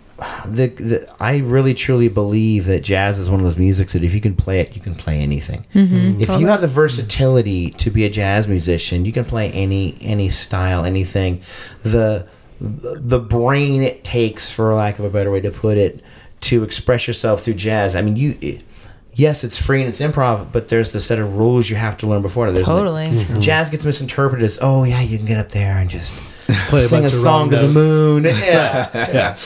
[0.46, 4.14] the, the I really truly believe that jazz is one of those musics that if
[4.14, 5.64] you can play it, you can play anything.
[6.22, 10.31] If you have the versatility to be a jazz musician, you can play any any
[10.31, 11.40] style, anything.
[11.83, 12.26] The
[12.61, 16.02] the brain it takes, for lack of a better way to put it,
[16.42, 17.94] to express yourself through jazz.
[17.94, 18.59] I mean, you.
[19.18, 21.96] It, yes, it's free and it's improv, but there's the set of rules you have
[21.98, 22.50] to learn before.
[22.52, 23.07] There's Totally.
[23.07, 23.40] Mm-hmm.
[23.40, 26.14] Jazz gets misinterpreted as, oh yeah, you can get up there and just
[26.68, 28.24] Play a sing a bunch of song wrong to the moon.
[28.24, 29.37] Yeah, Yeah.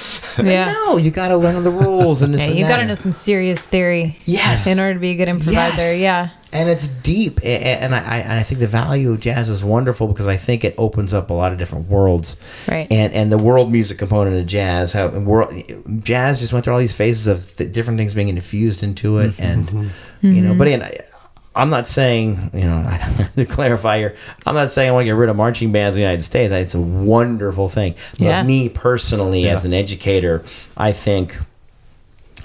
[0.42, 0.72] Yeah.
[0.72, 2.94] No, you got to learn the rules and this Yeah, and you got to know
[2.94, 4.68] some serious theory Yes.
[4.68, 5.76] in order to be a good improviser.
[5.78, 6.00] Yes.
[6.00, 6.28] Yeah.
[6.52, 9.48] And it's deep A- a- and I, I and I think the value of jazz
[9.48, 12.36] is wonderful because I think it opens up a lot of different worlds.
[12.68, 12.86] Right.
[12.90, 15.54] and and the world music component of jazz how world
[16.02, 19.32] jazz just went through all these phases of th- different things being infused into it
[19.32, 19.42] mm-hmm.
[19.42, 20.32] and mm-hmm.
[20.32, 20.58] you know mm-hmm.
[20.58, 20.98] but again I,
[21.54, 25.02] I'm not saying you know I don't to clarify here I'm not saying I want
[25.02, 26.52] to get rid of marching bands in the United States.
[26.52, 27.94] It's a wonderful thing.
[28.12, 28.42] But Yeah.
[28.42, 30.44] me personally as an educator
[30.76, 31.38] I think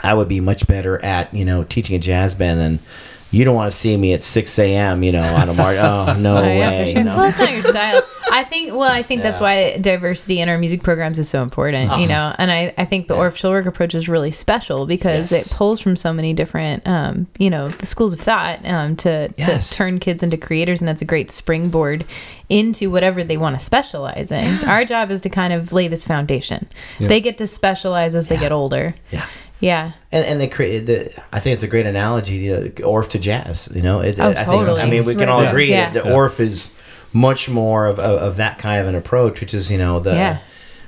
[0.03, 2.79] I would be much better at you know teaching a jazz band than
[3.31, 5.03] you don't want to see me at 6 a.m.
[5.03, 5.77] you know on a march.
[5.79, 6.93] Oh no Oh, yeah, way!
[6.93, 7.03] sure.
[7.03, 7.17] know?
[7.17, 8.01] Well, it's not your style.
[8.29, 8.71] I think.
[8.71, 11.97] Well, I think that's why diversity in our music programs is so important.
[11.99, 15.47] You know, and I, I think the Orff Schulwerk approach is really special because Yes.
[15.51, 19.33] it pulls from so many different, um, you know, the schools of thought um, to
[19.37, 19.69] Yes.
[19.69, 22.05] to turn kids into creators, and that's a great springboard
[22.49, 24.63] into whatever they want to specialize in.
[24.65, 26.67] Our job is to kind of lay this foundation.
[26.99, 28.95] They get to specialize as they get older.
[29.11, 29.25] Yeah.
[29.59, 29.93] Yeah.
[30.11, 31.11] And, and they create the.
[31.33, 33.69] I think it's a great analogy, you know, Orff to jazz.
[33.73, 34.67] You know, it, Oh, I think.
[34.67, 35.49] I mean, we It's can all there.
[35.49, 35.89] agree Yeah.
[35.91, 36.71] that the Orff is
[37.13, 40.13] much more of, of, of that kind of an approach, which is you know the.
[40.13, 40.39] Yeah.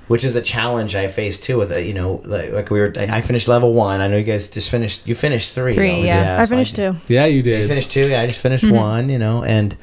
[0.08, 1.58] Which is a challenge I face too.
[1.58, 2.92] With uh, you know, like, like we were.
[2.98, 4.02] I finished level one.
[4.02, 5.06] I know you guys just finished.
[5.08, 5.76] You finished three.
[5.76, 6.06] Three, don't you?
[6.08, 6.40] yeah.
[6.40, 6.96] I so finished two.
[7.08, 8.10] Yeah, you did You finished two.
[8.10, 9.10] Yeah, I just finished one.
[9.10, 9.78] You know, and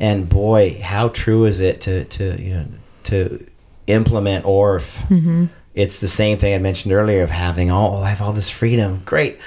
[0.00, 2.66] and boy, how true is it to to you know
[3.04, 3.46] to
[3.86, 5.48] implement Orff?
[5.74, 8.50] It's the same thing I mentioned earlier of having all oh, I have all this
[8.50, 9.02] freedom.
[9.04, 9.38] Great.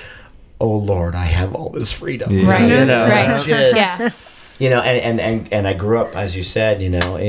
[0.60, 2.32] Oh Lord, I have all this freedom.
[2.32, 2.50] Yeah.
[2.50, 2.70] Right.
[2.70, 3.28] You know, Right.
[3.46, 4.10] just- Yeah.
[4.58, 7.26] you know, and, and, and, and I grew up, as you said, you know, in,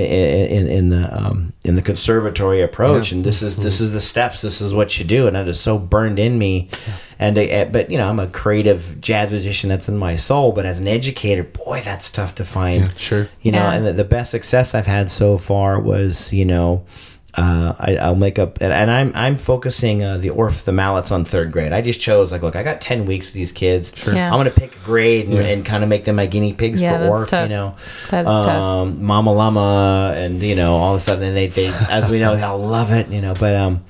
[0.49, 4.41] in, in the um, in the conservatory approach, and this is this is the steps,
[4.43, 6.71] this is what you do, and that is so burned in me.
[7.19, 10.65] And uh, but you know, I'm a creative jazz musician that's in my soul, but
[10.67, 12.85] as an educator, boy, that's tough to find.
[12.85, 13.29] Yeah, sure.
[13.43, 16.87] You know, and the, the best success I've had so far was, you know,
[17.37, 21.11] uh, I, I'll make up, and, and I'm I'm focusing uh, the Orff the mallets
[21.11, 21.73] on third grade.
[21.73, 23.93] I just chose like, look, I got ten weeks with these kids.
[24.07, 24.27] Yeah.
[24.33, 26.97] I'm gonna pick a grade and, and kind of make them my guinea pigs Yeah,
[26.97, 27.29] for that's Orff.
[27.29, 27.43] tough.
[27.51, 27.77] You know,
[28.11, 28.47] That is tough.
[28.49, 31.21] um, Mama Llama, and you know all the stuff.
[31.21, 33.09] And they, they, as we know, they'll love it.
[33.09, 33.85] You know, but um,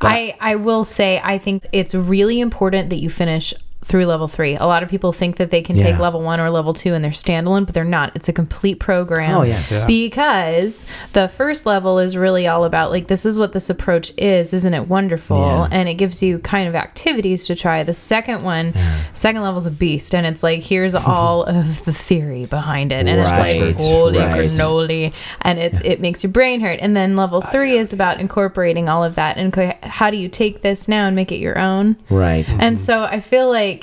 [0.00, 3.54] I, I will say I think it's really important that you finish
[3.88, 4.54] through level three.
[4.54, 7.02] A lot of people think that they can take level one or level two and
[7.02, 8.14] they're standalone, but they're not.
[8.14, 9.34] It's a complete program.
[9.34, 9.72] Oh, yes.
[9.72, 9.86] Yeah.
[9.86, 14.52] Because the first level is really all about like this is what this approach is,
[14.52, 15.38] isn't it wonderful?
[15.38, 15.68] Yeah.
[15.70, 17.82] And it gives you kind of activities to try.
[17.82, 18.74] The second one,
[19.14, 23.06] second level is a beast, and it's like here's all of the theory behind it,
[23.06, 24.32] and Right, it's like holy right.
[24.34, 26.78] cannoli, and it's it makes your brain hurt.
[26.80, 30.28] And then level three is about incorporating all of that and co- how do you
[30.28, 31.96] take this now and make it your own.
[32.10, 32.48] right.
[32.50, 32.84] And mm-hmm.
[32.84, 33.77] so I feel like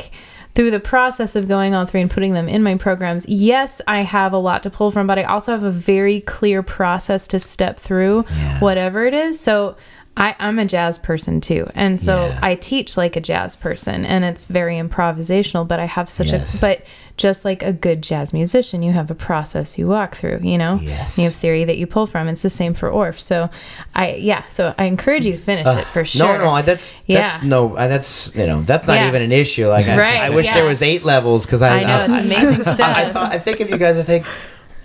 [0.56, 4.02] through the process of going all three and putting them in my programs, yes, I
[4.04, 7.40] have a lot to pull from, but I also have a very clear process to
[7.40, 8.60] step through, Yeah.
[8.60, 9.38] whatever it is.
[9.40, 9.76] So
[10.18, 11.68] I, I'm a jazz person too.
[11.76, 12.40] And so Yeah.
[12.42, 16.56] I teach like a jazz person and it's very improvisational, but I have such Yes.
[16.58, 16.82] a, but
[17.18, 20.80] just like a good jazz musician, you have a process you walk through, you know?
[20.82, 21.18] Yes.
[21.18, 22.28] You have theory that you pull from.
[22.30, 23.20] It's the same for Orff.
[23.20, 23.50] So
[23.94, 26.26] I, yeah, so I encourage you to finish it for sure.
[26.28, 27.48] Uh, No, no, I- that's that's Yeah.
[27.50, 29.08] no, I- that's you know, that's not Yeah.
[29.10, 29.68] even an issue.
[29.68, 32.62] Like, I, Right, I wish there was eight levels because I, I know, it's amazing
[32.74, 32.80] stuff.
[32.98, 33.98] I thought I think of you guys.
[33.98, 34.26] I think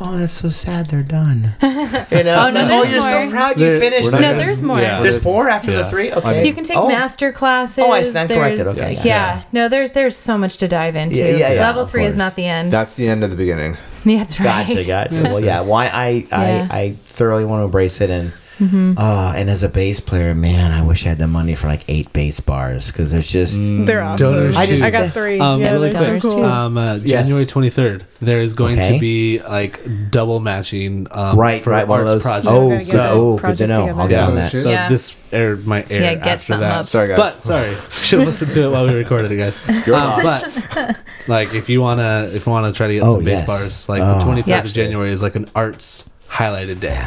[0.00, 0.86] oh, that's so sad.
[0.86, 1.54] They're done.
[2.10, 4.10] You know, Oh, no, oh, you're so proud you There- finished.
[4.10, 4.80] No, gonna- there's more.
[4.80, 5.00] Yeah.
[5.00, 6.10] There's more after the three.
[6.12, 6.46] Okay, Okay.
[6.46, 6.88] You can take Oh.
[6.88, 7.78] master classes.
[7.78, 8.66] Oh, I stand corrected.
[8.66, 9.06] Okay, gotcha.
[9.08, 9.42] Yeah.
[9.52, 11.16] No, there's there's so much to dive into.
[11.16, 12.72] Yeah, yeah, yeah, Level of three is not the end.
[12.72, 13.76] That's the end of the beginning.
[14.04, 14.66] yeah, that's right.
[14.66, 15.22] Gotcha, gotcha.
[15.22, 15.60] well, yeah.
[15.60, 16.68] Why I, I, Yeah.
[16.70, 20.82] I thoroughly want to embrace it, and uh, and as a bass player, man, I
[20.82, 24.26] wish I had the money for like eight bass bars because there's just They're awesome.
[24.32, 24.80] Donors I, choose.
[24.82, 25.40] got three.
[25.40, 26.44] Um, yeah, really they're quick, so cool.
[26.44, 27.26] um, uh, Yes.
[27.28, 28.94] January 23rd, there is going Okay.
[28.94, 31.88] to be like double matching um, right, for right.
[31.88, 32.44] One of arts those.
[32.44, 32.48] projects.
[32.48, 33.74] Oh, Gotta so, that oh, good to know.
[33.86, 34.00] together.
[34.00, 34.26] I'll get Yeah.
[34.26, 34.52] on that.
[34.52, 34.88] So Yeah.
[34.88, 36.76] this air might air Yeah, get after that.
[36.80, 36.86] up.
[36.86, 37.16] Sorry, guys.
[37.16, 39.86] But sorry, should listen to it while we recorded it, guys.
[39.86, 40.42] Your Um, loss.
[40.74, 40.96] but
[41.28, 43.46] like, if you wanna, if you wanna try to get Oh, some bass yes.
[43.46, 44.18] bars, like Oh.
[44.18, 44.64] the 23rd Yeah.
[44.64, 46.98] of January is like an arts highlighted day.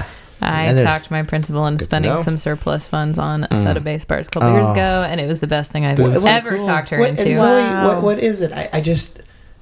[0.43, 4.05] I And talked my principal into spending some surplus funds on a set of bass
[4.05, 4.73] bars a couple years Oh.
[4.73, 6.67] ago, and it was the best thing I've That's ever cool.
[6.67, 7.25] talked her What, into.
[7.27, 7.87] and Zoe, Wow.
[7.87, 8.51] what, what is it?
[8.51, 9.19] I, I just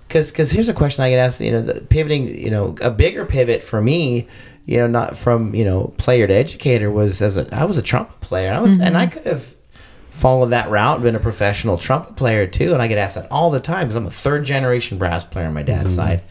[0.08, 1.39] because because here's a question I get asked.
[1.41, 2.28] You know, the pivoting.
[2.28, 4.28] You know, a bigger pivot for me.
[4.65, 7.82] You know, not from you know player to educator was as a I was a
[7.82, 8.54] trumpet player.
[8.54, 9.17] I was and I mm-hmm.
[9.17, 9.56] could have
[10.10, 12.74] followed that route and been a professional trumpet player too.
[12.74, 15.48] And I get asked that all the time because I'm a third generation brass player
[15.48, 16.22] on my dad's side.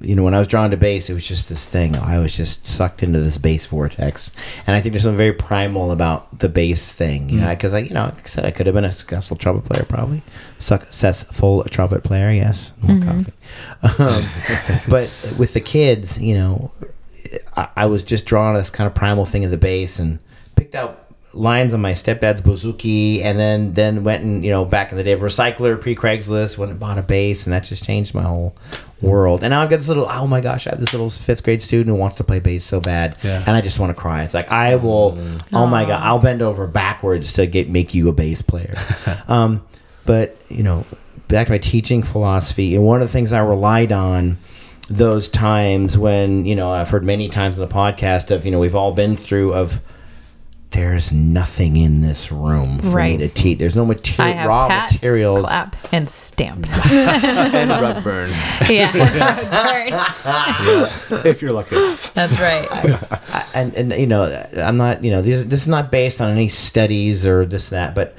[0.00, 1.96] You know, when I was drawn to bass, it was just this thing.
[1.96, 4.32] I was just sucked into this bass vortex,
[4.66, 7.28] and I think there's something very primal about the bass thing.
[7.28, 9.36] You know, because I, you know, like I said, I could have been a successful
[9.36, 10.22] trumpet player, probably
[10.58, 12.30] successful trumpet player.
[12.32, 13.32] Yes, more coffee.
[14.02, 14.28] Um,
[14.88, 16.72] but with the kids, you know,
[17.56, 20.18] I, I was just drawn to this kind of primal thing of the bass and
[20.56, 21.03] picked out
[21.34, 25.04] lines on my stepdad's bouzouki and then then went and you know back in the
[25.04, 28.22] day of recycler pre Craigslist went and bought a bass and that just changed my
[28.22, 28.54] whole
[29.02, 29.42] world.
[29.42, 31.62] And now I've got this little oh my gosh I have this little fifth grade
[31.62, 33.42] student who wants to play bass so bad Yeah.
[33.46, 34.22] and I just want to cry.
[34.24, 35.18] It's like I will
[35.52, 38.74] oh my god I'll bend over backwards to get make you a bass player.
[39.28, 39.64] Um
[40.06, 40.84] but you know
[41.28, 44.38] back to my teaching philosophy and one of the things I relied on
[44.90, 48.60] those times when you know I've heard many times in the podcast of you know
[48.60, 49.80] we've all been through of
[50.74, 53.18] there's nothing in this room for Right.
[53.18, 53.58] me to teach.
[53.58, 55.46] There's no I material, have raw pat, materials.
[55.46, 56.66] clap, and stamp.
[56.90, 58.30] and rug burn,
[58.68, 58.92] yeah,
[61.24, 62.12] if you're lucky enough.
[62.14, 62.68] that's right.
[62.70, 66.30] I- and and you know I'm not you know this this is not based on
[66.30, 68.14] any studies or this that, but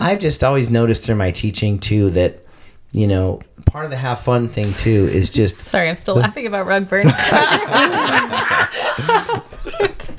[0.00, 2.44] I've just always noticed through my teaching too that
[2.92, 6.46] you know part of the have fun thing too is just Sorry, I'm still laughing
[6.46, 7.06] about rug burn.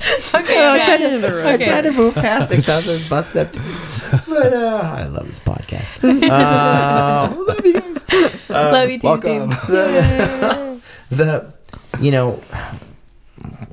[0.34, 0.84] okay, okay.
[0.84, 1.46] try to hit the road.
[1.54, 1.64] Okay.
[1.64, 3.52] try to move past it because I was busting up.
[4.28, 5.92] But uh, I love this podcast.
[6.32, 8.48] Uh, love you guys.
[8.48, 9.50] Love you too, Welcome.
[9.68, 11.52] The, the
[12.00, 12.42] you know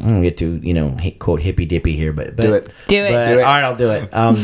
[0.01, 2.71] I don't get to you know quote hippy dippy here, but, but Do it.
[2.87, 3.11] Do it.
[3.11, 3.43] But, Do it.
[3.43, 4.13] All right, I'll do it.
[4.13, 4.35] Um,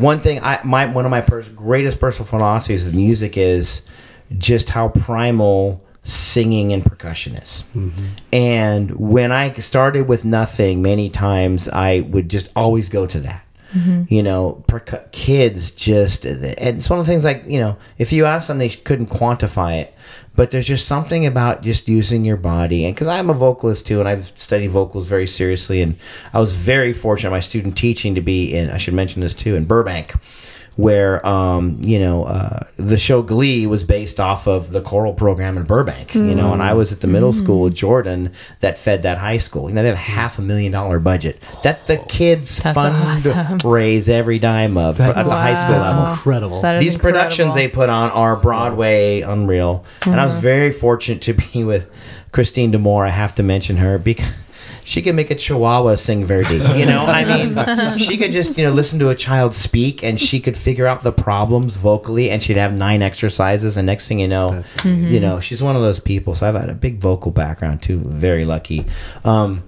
[0.00, 3.82] one thing I my one of my pers- greatest personal philosophies of music is
[4.36, 7.64] just how primal singing and percussion is.
[7.76, 8.06] Mm-hmm.
[8.32, 13.44] And when I started with nothing, many times I would just always go to that.
[13.74, 14.04] Mm-hmm.
[14.08, 18.12] You know, percu- kids just, and it's one of the things like, you know, if
[18.12, 19.94] you ask them, they couldn't quantify it.
[20.34, 22.86] But there's just something about just using your body.
[22.86, 25.82] And because I'm a vocalist too, and I've studied vocals very seriously.
[25.82, 25.98] And
[26.32, 29.56] I was very fortunate, my student teaching to be in, I should mention this too,
[29.56, 30.14] in Burbank
[30.78, 35.58] where um, you know uh, the show Glee was based off of the choral program
[35.58, 36.14] in Burbank.
[36.14, 39.38] You know, and I was at the middle school at Jordan that fed that high
[39.38, 39.68] school.
[39.68, 44.08] You know, they have a half a million dollar budget that the kids That's fundraise
[44.08, 46.60] every dime of at the high school That's level incredible.
[46.60, 49.84] That is these productions they put on are Broadway unreal.
[50.06, 51.90] And I was very fortunate to be with
[52.30, 53.04] Christine Demore.
[53.04, 54.28] I have to mention her because
[54.88, 56.54] she could make a chihuahua sing Verdi.
[56.54, 60.18] You know, I mean, she could just, you know, listen to a child speak and
[60.18, 63.76] she could figure out the problems vocally and she'd have nine exercises.
[63.76, 66.34] And next thing you know, you know, she's one of those people.
[66.34, 67.98] So I've had a big vocal background too.
[67.98, 68.86] Very lucky.
[69.26, 69.62] Um,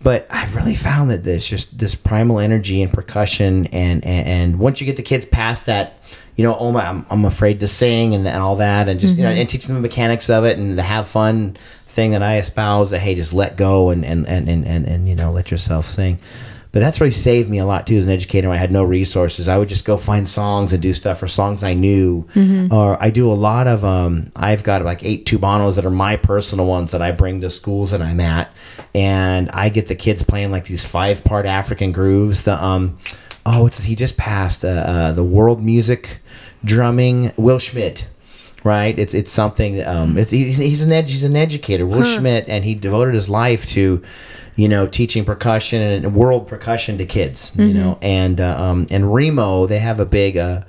[0.00, 4.58] but I've really found that this just this primal energy and percussion, and and, and
[4.58, 5.98] once you get the kids past that,
[6.36, 9.16] you know, oh my, I'm, I'm afraid to sing and, and all that, and just
[9.16, 11.56] you know, and teach them the mechanics of it and the have fun
[11.94, 12.90] thing that I espouse.
[12.90, 15.88] That hey, just let go and and and and and, and you know, let yourself
[15.88, 16.18] sing.
[16.72, 18.48] But that's really saved me a lot too as an educator.
[18.48, 21.28] When I had no resources, I would just go find songs and do stuff for
[21.28, 22.26] songs I knew.
[22.72, 23.84] Or I do a lot of.
[23.84, 27.50] Um, I've got like eight tubanos that are my personal ones that I bring to
[27.50, 28.52] schools that I'm at,
[28.92, 32.42] and I get the kids playing like these five part African grooves.
[32.42, 32.98] The um,
[33.46, 36.18] oh, he just passed uh, uh, the world music
[36.64, 38.06] drumming Will Schmid
[38.64, 38.98] right?
[38.98, 39.84] It's it's something.
[39.84, 43.28] Um, it's he's, he's an ed, he's an educator, Will Schmid, and he devoted his
[43.28, 44.02] life to,
[44.56, 47.52] you know, teaching percussion and world percussion to kids.
[47.54, 50.62] You know, and uh, um, and Remo, they have a big uh,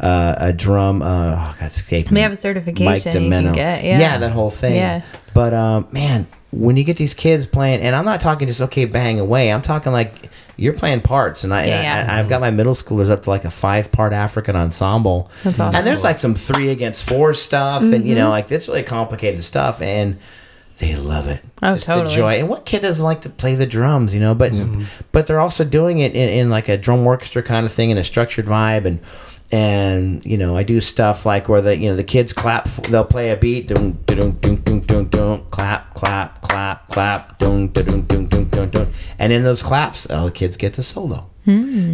[0.00, 1.02] uh, a drum.
[1.02, 4.18] Uh, oh God, it's escaping They have a certification you can get, yeah.
[4.18, 4.76] that whole thing.
[4.76, 5.02] Yeah.
[5.34, 8.84] But um, man, when you get these kids playing, and I'm not talking just okay
[8.84, 9.52] bang away.
[9.52, 12.12] I'm talking like you're playing parts, and I, yeah, yeah.
[12.12, 15.58] I I've got my middle schoolers up to like a five part African ensemble, That's
[15.58, 15.74] awesome.
[15.74, 18.30] and there's like some three against four stuff, and you know mm-hmm.
[18.30, 20.18] like this really complicated stuff, and
[20.82, 21.40] they love it.
[21.62, 22.14] Oh, Just the totally.
[22.16, 22.38] joy.
[22.40, 24.34] And what kid doesn't like to play the drums, you know?
[24.34, 24.82] But mm-hmm.
[25.12, 27.98] but they're also doing it in, in like a drum orchestra kind of thing in
[27.98, 28.98] a structured vibe and
[29.52, 33.04] and you know I do stuff like where the you know the kids clap they'll
[33.04, 37.84] play a beat dun dun dun dun dun dun clap clap clap clap dun dun
[37.84, 41.28] dun dun dun dun dun and in those claps all the kids get the solo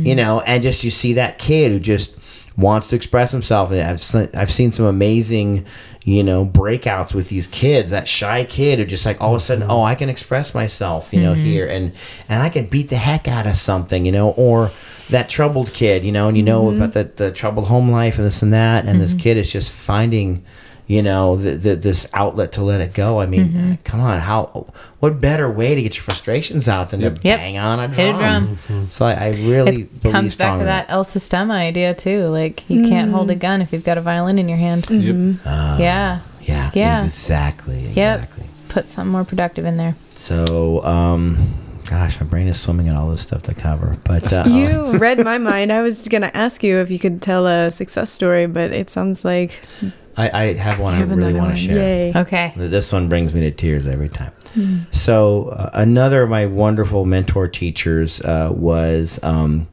[0.07, 2.17] you know and just you see that kid who just
[2.57, 5.65] wants to express himself and I've seen, I've seen some amazing
[6.05, 9.45] you know breakouts with these kids that shy kid who just like all of a
[9.45, 11.93] sudden oh I can express myself you know here and
[12.29, 14.71] and I can beat the heck out of something you know or
[15.11, 16.83] that troubled kid you know and you know mm-hmm.
[16.83, 19.21] about the, the troubled home life and this and that and this mm-hmm.
[19.21, 20.45] kid is just finding
[20.87, 23.75] you know the, the, this outlet to let it go i mean mm-hmm.
[23.85, 24.67] come on how
[25.01, 27.23] what better way to get your frustrations out than to Yep.
[27.23, 28.91] bang on a drum, Hit a drum.
[28.91, 32.25] so i, I really It believe comes back to that El Sistema idea too.
[32.29, 33.41] Like you can't hold a mm.
[33.41, 34.89] gun if you've got a violin in your hand.
[34.91, 35.41] Yep.
[35.45, 36.21] Ah, yeah.
[36.41, 37.05] yeah Yeah.
[37.05, 38.21] exactly Yep.
[38.21, 39.95] exactly Put something more productive in there.
[40.17, 41.55] so um
[41.89, 45.25] gosh my brain is swimming in all this stuff to cover but uh, You read
[45.25, 45.73] my mind.
[45.73, 49.25] I was gonna ask you if you could tell a success story, but it sounds
[49.25, 49.61] like
[50.17, 52.13] I, I have one i have really want to share Yay.
[52.15, 52.53] Okay.
[52.57, 54.33] This one brings me to tears every time.
[54.93, 59.69] So uh, another of my wonderful mentor teachers uh, was um,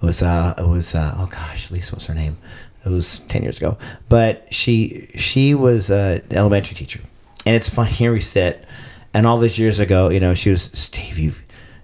[0.00, 2.38] was uh, it was uh, oh gosh, Lisa, what's her name?
[2.84, 3.76] It was ten years ago,
[4.08, 7.00] but she she was an elementary teacher,
[7.44, 7.86] and it's fun.
[7.86, 8.64] Here we sit,
[9.12, 11.18] and all these years ago, you know, she was Steve.
[11.18, 11.42] You've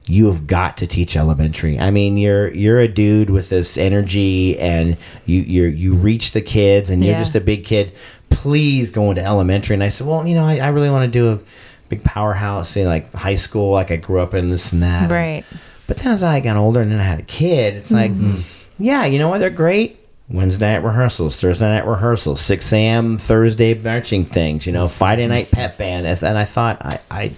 [0.08, 1.78] you have got to teach elementary.
[1.78, 6.40] I mean, you're you're a dude with this energy, and you you you reach the
[6.40, 7.18] kids, and you're Yeah.
[7.18, 7.92] just a big kid.
[8.30, 9.74] Please go into elementary.
[9.74, 11.40] And I said, well, you know, I, I really want to do a
[11.88, 15.10] big powerhouse, say like high school, like I grew up in this and that.
[15.10, 15.44] Right.
[15.86, 18.40] But then as I got older and then I had a kid, it's like, mm-hmm.
[18.78, 19.38] yeah, you know what?
[19.38, 19.98] They're great.
[20.30, 23.16] Wednesday night rehearsals, Thursday night rehearsals, 6 a.m.
[23.16, 26.06] Thursday marching things, you know, Friday night pep band.
[26.06, 27.32] And I thought, I, I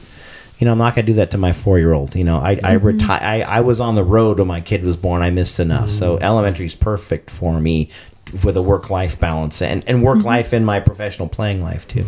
[0.61, 2.15] you know, I'm not going to do that to my four year old.
[2.15, 2.87] You know, I, I, mm-hmm.
[2.87, 5.23] reti- I, I was on the road when my kid was born.
[5.23, 5.89] I missed enough.
[5.89, 6.25] So mm-hmm.
[6.25, 7.89] elementary is perfect for me
[8.27, 10.27] for the work life balance and, and work mm-hmm.
[10.27, 12.07] life in my professional playing life too.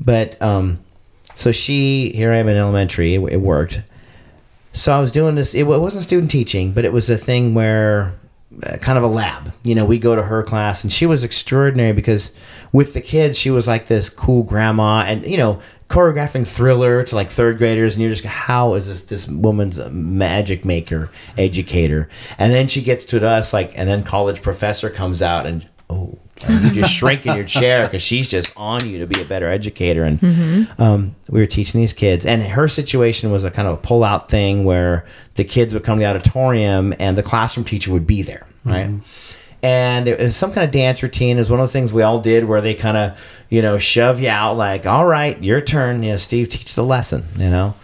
[0.00, 0.80] But, um,
[1.34, 3.82] so she, here I am in elementary, it, it worked.
[4.72, 5.52] So I was doing this.
[5.54, 8.14] It, it wasn't student teaching, but it was a thing where,
[8.80, 9.52] kind of a lab.
[9.64, 12.32] You know, we go to her class, and she was extraordinary because
[12.72, 17.14] with the kids, she was like this cool grandma, and you know, choreographing thriller to
[17.14, 22.08] like third graders, and you're just, how is this this woman's magic maker, educator?
[22.38, 26.18] And then she gets to us, like, and then college professor comes out, and oh.
[26.46, 29.24] and you just shrink in your chair because she's just on you to be a
[29.24, 30.04] better educator.
[30.04, 33.76] And um, we were teaching these kids, and her situation was a kind of a
[33.78, 37.92] pull out thing where the kids would come to the auditorium and the classroom teacher
[37.92, 38.90] would be there, right?
[39.64, 41.36] And there was some kind of dance routine.
[41.36, 43.78] It was one of those things we all did where they kind of, you know,
[43.78, 46.02] shove you out like, all right, your turn.
[46.02, 47.74] You know, Steve, teach the lesson, you know?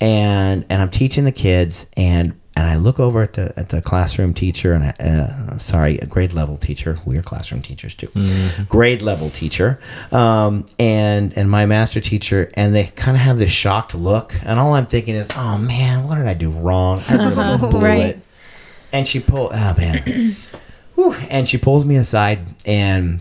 [0.00, 3.82] And and I'm teaching the kids and and I look over at the at the
[3.82, 6.98] classroom teacher and I, uh, sorry, a grade level teacher.
[7.04, 8.08] We are classroom teachers too.
[8.68, 9.80] Grade level teacher,
[10.12, 14.58] um, and and my master teacher, and they kind of have this shocked look, and
[14.60, 17.00] all I'm thinking is, oh man, what did I do wrong?
[17.08, 18.00] I really blew Right.
[18.06, 18.20] it.
[18.92, 20.36] And she pulled, oh man,
[20.94, 21.14] Whew.
[21.28, 23.20] and she pulls me aside and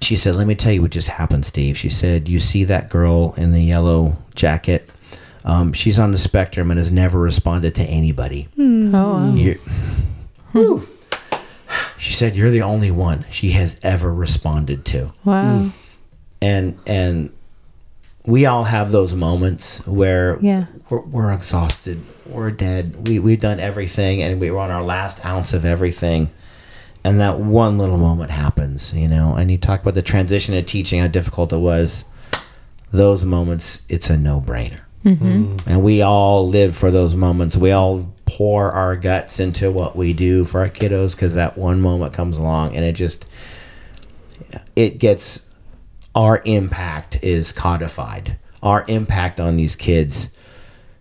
[0.00, 2.88] she said, "Let me tell you what just happened, Steve." She said, "You see that
[2.88, 4.88] girl in the yellow jacket?
[5.48, 8.46] Um, she's on the spectrum and has never responded to anybody.
[8.58, 9.32] Oh.
[9.34, 9.58] You-
[10.52, 10.86] Whew.
[11.98, 15.70] She said, "You're the only one she has ever responded to." Wow.
[16.40, 17.32] and and
[18.24, 20.66] we all have those moments where Yeah.
[20.90, 25.24] we're, we're exhausted we're dead we, we've done everything and we were on our last
[25.24, 26.30] ounce of everything
[27.02, 30.66] and that one little moment happens you know and you talk about the transition of
[30.66, 32.04] teaching how difficult it was
[32.92, 34.16] those moments it's a
[35.08, 39.96] no-brainer and we all live for those moments we all pour our guts into what
[39.96, 43.24] we do for our kiddos because that one moment comes along and it just
[44.76, 45.40] it gets
[46.14, 48.36] our impact is codified.
[48.62, 50.28] Our impact on these kids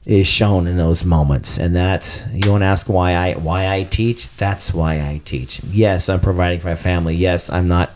[0.05, 3.83] is shown in those moments, and that's you want to ask why I why I
[3.83, 4.29] teach.
[4.37, 5.63] That's why I teach.
[5.63, 7.15] Yes, I'm providing for my family.
[7.15, 7.91] Yes, I'm not.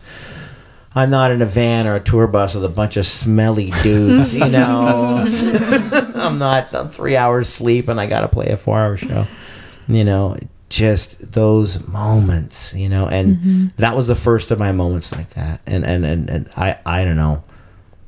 [0.93, 4.35] I'm not in a van or a tour bus with a bunch of smelly dudes.
[4.35, 5.25] You know,
[6.15, 9.25] I'm not I'm three hours sleep and I got to play a four hour show.
[9.87, 10.37] You know,
[10.69, 12.73] just those moments.
[12.73, 13.65] You know, and mm-hmm.
[13.77, 15.61] that was the first of my moments like that.
[15.65, 17.43] And and and, and I I don't know.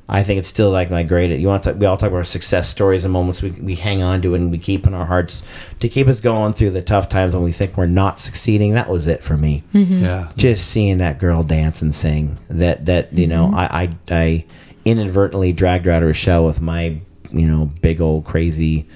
[0.08, 1.40] I think it's still like my greatest.
[1.40, 1.72] You want to?
[1.72, 4.52] Talk, we all talk about success stories and moments we, we hang on to and
[4.52, 5.44] we keep in our hearts
[5.80, 8.74] to keep us going through the tough times when we think we're not succeeding.
[8.74, 9.64] That was it for me.
[9.74, 10.04] Mm-hmm.
[10.04, 10.32] Yeah.
[10.36, 12.38] Just seeing that girl dance and sing.
[12.50, 13.56] That that you know, mm-hmm.
[13.56, 14.46] I, I I
[14.84, 17.00] inadvertently dragged her out of her shell with my
[17.32, 18.88] you know big old crazy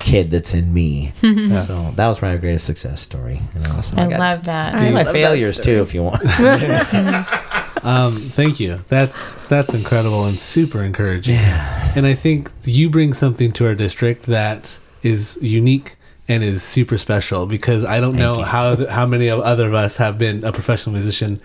[0.00, 1.12] kid that's in me.
[1.22, 1.60] Mm-hmm.
[1.60, 3.40] So that was my greatest success story.
[3.54, 3.80] You know?
[3.80, 4.74] So I got- love that.
[4.74, 6.22] I and my love failures too, if you want.
[7.88, 8.80] Um, thank you.
[8.88, 11.34] That's that's incredible and super encouraging.
[11.36, 11.92] Yeah.
[11.96, 15.96] And I think you bring something to our district that is unique
[16.28, 18.42] and is super special because I don't know you.
[18.44, 21.40] how how many of other of us have been a professional musician,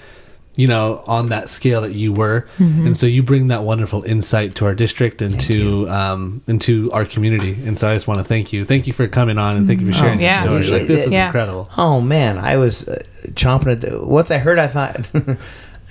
[0.57, 2.45] you know, on that scale that you were.
[2.57, 7.05] And so you bring that wonderful insight to our district and to um into our
[7.05, 7.53] community.
[7.65, 8.65] And so I just want to thank you.
[8.65, 10.43] Thank you for coming on and thank you for sharing Oh, yeah.
[10.43, 10.79] your story.
[10.79, 11.27] Like this was Yeah.
[11.27, 11.69] incredible.
[11.77, 14.05] Oh man, I was uh, chomping at the.
[14.05, 15.07] Once I heard, I thought.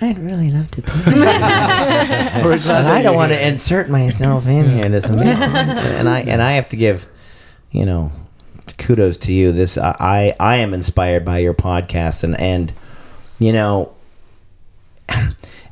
[0.01, 1.03] I'd really love to play.
[1.13, 6.53] but I don't want to insert myself in here into some and I and I
[6.53, 7.07] have to give,
[7.71, 8.11] you know,
[8.77, 9.51] kudos to you.
[9.51, 12.73] This I I, I am inspired by your podcast and and
[13.39, 13.93] you know,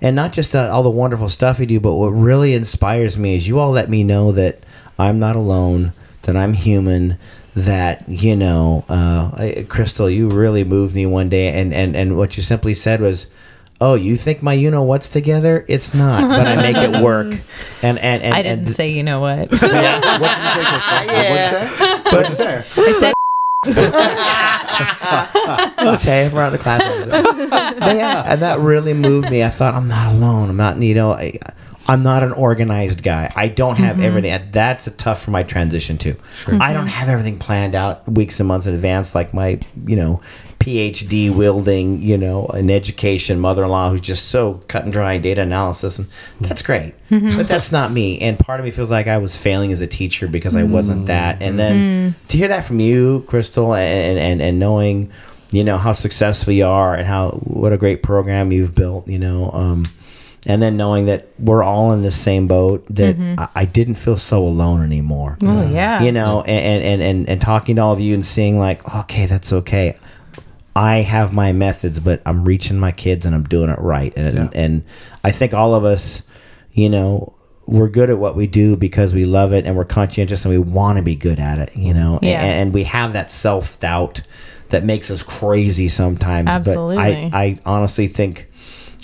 [0.02, 3.36] and not just uh, all the wonderful stuff you do, but what really inspires me
[3.36, 4.64] is you all let me know that
[4.98, 5.94] I'm not alone,
[6.24, 7.18] that I'm human,
[7.56, 12.38] that you know, uh, Crystal, you really moved me one day, and and and what
[12.38, 13.28] you simply said was.
[13.84, 15.66] Oh, you think my you know what's together?
[15.68, 17.36] It's not, but I make it work.
[17.84, 19.50] And and and I didn't and, say you know what.
[19.50, 21.88] What did you say, Crystal?
[22.12, 22.64] What'd you say?
[22.76, 23.14] What'd you say?
[23.64, 23.74] I
[25.74, 27.08] said okay, we're out of the class.
[27.08, 29.44] but yeah, and that really moved me.
[29.44, 30.50] I thought I'm not alone.
[30.50, 31.40] I'm not, you know, I,
[31.88, 33.32] I'm not an organized guy.
[33.36, 34.06] I don't have mm-hmm.
[34.06, 34.50] everything.
[34.52, 36.16] That's a tough for my transition too.
[36.44, 36.62] Sure.
[36.62, 36.94] I don't mm-hmm.
[36.94, 40.22] have everything planned out weeks and months in advance, like my, you know,
[40.62, 45.98] PhD wielding, you know, an education mother-in-law who's just so cut and dry data analysis,
[45.98, 46.08] and
[46.40, 46.94] that's great.
[47.10, 47.36] Mm-hmm.
[47.36, 48.20] But that's not me.
[48.20, 51.04] And part of me feels like I was failing as a teacher because I wasn't
[51.04, 51.08] mm.
[51.08, 51.42] that.
[51.42, 52.28] And then mm.
[52.28, 55.12] to hear that from you, Crystal, and and and knowing,
[55.50, 59.20] you know, how successful you are and how what a great program you've built, you
[59.20, 59.50] know.
[59.52, 59.86] Um,
[60.48, 63.40] and then knowing that we're all in the same boat, that mm-hmm.
[63.40, 66.02] I, I didn't feel so alone anymore Oh yeah.
[66.02, 69.28] you know and, and and and talking to all of you and seeing like okay
[69.28, 69.98] that's okay
[70.76, 74.34] i have my methods but i'm reaching my kids and i'm doing it right and
[74.36, 74.50] Yeah.
[74.54, 74.84] and
[75.24, 76.22] i think all of us
[76.74, 77.34] you know
[77.68, 80.58] we're good at what we do because we love it and we're conscientious and we
[80.58, 82.42] want to be good at it you know Yeah.
[82.42, 84.22] and, we have that self-doubt
[84.70, 86.96] that makes us crazy sometimes Absolutely.
[86.96, 88.48] but i i honestly think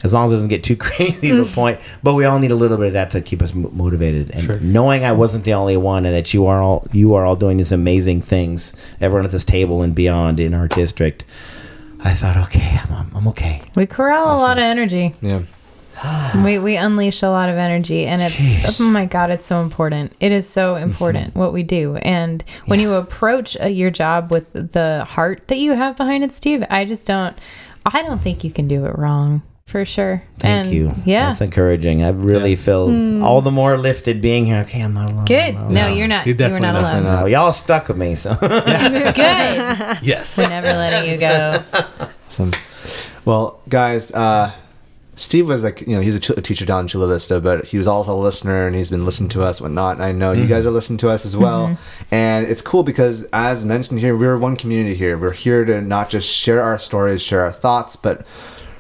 [0.04, 1.80] as long as it doesn't get too crazy to a point.
[2.04, 4.30] But we all need a little bit of that to keep us mo- motivated.
[4.30, 7.36] And knowing I wasn't the only one, and that you are all you are all
[7.36, 11.26] doing these amazing things, everyone at this table and beyond in our district,
[12.00, 13.62] I thought, okay, I'm, I'm okay.
[13.76, 15.14] We corral a lot of energy.
[15.22, 15.44] Yeah.
[16.44, 20.14] We we unleash a lot of energy, and it's oh my god, it's so important.
[20.20, 24.54] It is so important what we do, and when you approach uh, your job with
[24.54, 27.36] the heart that you have behind it, Steve, I just don't.
[27.84, 30.24] I don't think you can do it wrong for sure.
[30.40, 30.96] Thank And, you.
[31.06, 31.28] Yeah.
[31.28, 32.02] that's encouraging.
[32.02, 33.22] I really feel hmm.
[33.24, 34.60] all the more lifted being here.
[34.60, 35.26] Okay, I'm not alone.
[35.26, 35.56] Good.
[35.56, 36.26] I'm not No, you're not.
[36.26, 37.22] You're You were not definitely alone.
[37.22, 38.16] No, y'all stuck with me.
[38.16, 38.48] So Good.
[40.02, 40.38] Yes.
[40.38, 41.64] We're never letting you go.
[42.28, 42.52] Awesome.
[43.26, 44.54] Well, guys, uh,
[45.16, 47.68] Steve was like, you know, he's a, ch- a teacher down in Chula Vista, but
[47.68, 49.96] he was also a listener and he's been listening to us, whatnot.
[49.96, 50.50] And I know you mm-hmm.
[50.50, 51.68] guys are listening to us as well.
[51.68, 52.16] Mm-hmm.
[52.16, 55.18] And it's cool because, as mentioned here, we're one community here.
[55.18, 58.26] We're here to not just share our stories, share our thoughts, but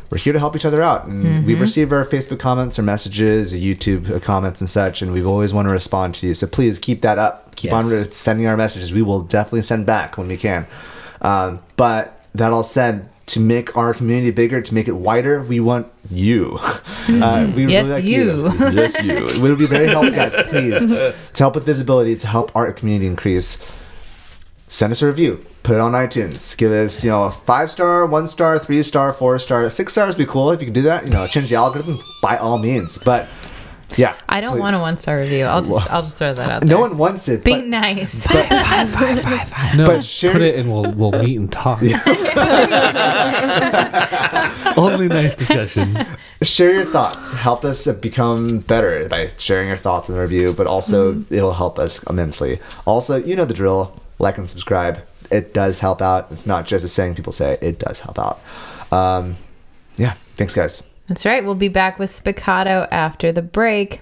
[0.10, 1.06] we're here to help each other out.
[1.06, 5.28] And we've received our Facebook comments or messages, YouTube uh, comments and such, and we've
[5.28, 6.34] always want to respond to you.
[6.34, 7.56] So please keep that up.
[7.56, 8.08] Keep on Yes.
[8.08, 8.94] re- sending our messages.
[8.94, 10.66] We will definitely send back when we can.
[11.22, 15.60] Um, but that all said, to make our community bigger, to make it wider, we
[15.60, 16.60] want you.
[17.10, 18.64] Uh, we Yes, really like Mm-hmm.
[18.76, 18.82] you.
[18.82, 19.14] yes, you.
[19.46, 20.36] It would be very helpful, guys.
[20.50, 23.58] Please, to help with visibility, to help our community increase.
[24.68, 25.40] Send us a review.
[25.68, 26.56] Put it on iTunes.
[26.56, 30.16] Give us, you know, a five star, one star, three star, four star, six stars.
[30.16, 31.04] Would be cool if you can do that.
[31.04, 32.98] You know, change the algorithm by all means.
[32.98, 33.28] But
[33.98, 34.62] yeah, I don't please.
[34.62, 35.44] want a one star review.
[35.44, 36.70] I'll just I'll just throw that out there.
[36.70, 37.44] No one wants it.
[37.44, 38.26] Be but- nice.
[39.76, 41.82] No, But share- put it and we'll we'll meet and talk.
[44.78, 46.12] Only nice discussions.
[46.44, 50.66] share your thoughts help us become better by sharing your thoughts in the review but
[50.66, 51.34] also mm-hmm.
[51.34, 55.02] it'll help us immensely also you know the drill like and subscribe
[55.32, 58.40] it does help out it's not just a saying people say it does help out
[58.92, 59.36] um,
[59.98, 61.44] yeah thanks guys That's right.
[61.44, 64.02] We'll be back with Spiccato after the break.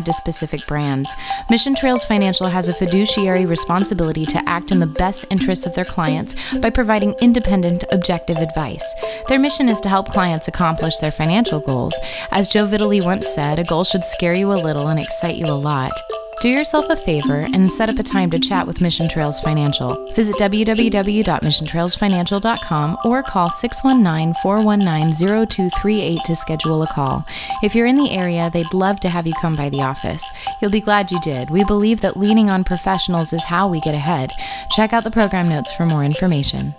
[0.00, 1.14] to specific brands.
[1.50, 5.84] Mission Trails Financial has a fiduciary responsibility to act in the best interests of their
[5.84, 8.94] clients by providing independent, objective advice.
[9.28, 11.94] Their mission is to help clients accomplish their financial goals.
[12.30, 15.46] As Joe Vitale once said, a goal should scare you a little and excite you
[15.46, 15.92] a lot.
[16.40, 19.94] Do yourself a favor and set up a time to chat with Mission Trails Financial.
[20.14, 27.24] Visit www.missiontrailsfinancial.com or call 619 419 0238 to schedule a call.
[27.62, 30.30] If you're in the area, they'd love to have you come by the office.
[30.60, 31.50] You'll be glad you did.
[31.50, 34.30] We believe that leaning on professionals is how we get ahead.
[34.70, 36.74] Check out the program notes for more information.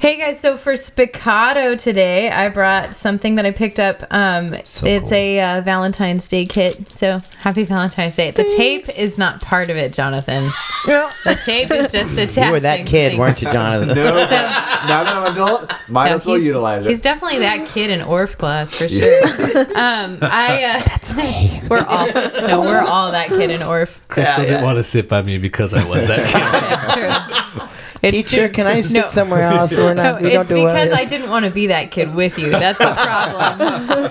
[0.00, 4.02] Hey guys, so for Spiccato today, I brought something that I picked up.
[4.10, 5.18] Um, So it's cool.
[5.18, 6.90] a uh, Valentine's Day kit.
[6.92, 8.30] So happy Valentine's Day.
[8.30, 10.50] The tape is not part of it, Jonathan.
[10.86, 12.44] The tape is just attaching.
[12.44, 13.20] You were that kid, things.
[13.20, 13.88] weren't you, Jonathan?
[13.88, 17.40] No, So- now that I'm an adult, might No, as well he's- utilize He's definitely
[17.40, 19.22] that kid in Orff class for sure.
[19.76, 21.60] um, I uh, that's me.
[21.68, 23.90] We're all no, we're all that kid in Orff.
[24.08, 26.40] Crystal didn't want to sit by me because I was that kid.
[26.72, 26.94] It's
[27.58, 27.66] true.
[28.02, 28.54] It's Teacher, true.
[28.54, 29.06] can I sit No.
[29.08, 29.72] somewhere else?
[29.72, 30.22] We're No, not.
[30.22, 30.94] we don't it's do because well.
[30.98, 32.48] I didn't want to be that kid with you.
[32.50, 34.10] That's the problem.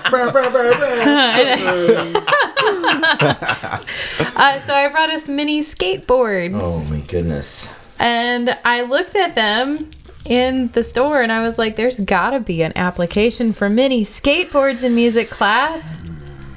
[3.20, 7.68] uh, so I brought us mini skateboards, Oh my goodness.
[7.98, 9.90] and I looked at them
[10.24, 14.04] in the store, and I was like, "There's got to be an application for mini
[14.04, 15.96] skateboards in music class."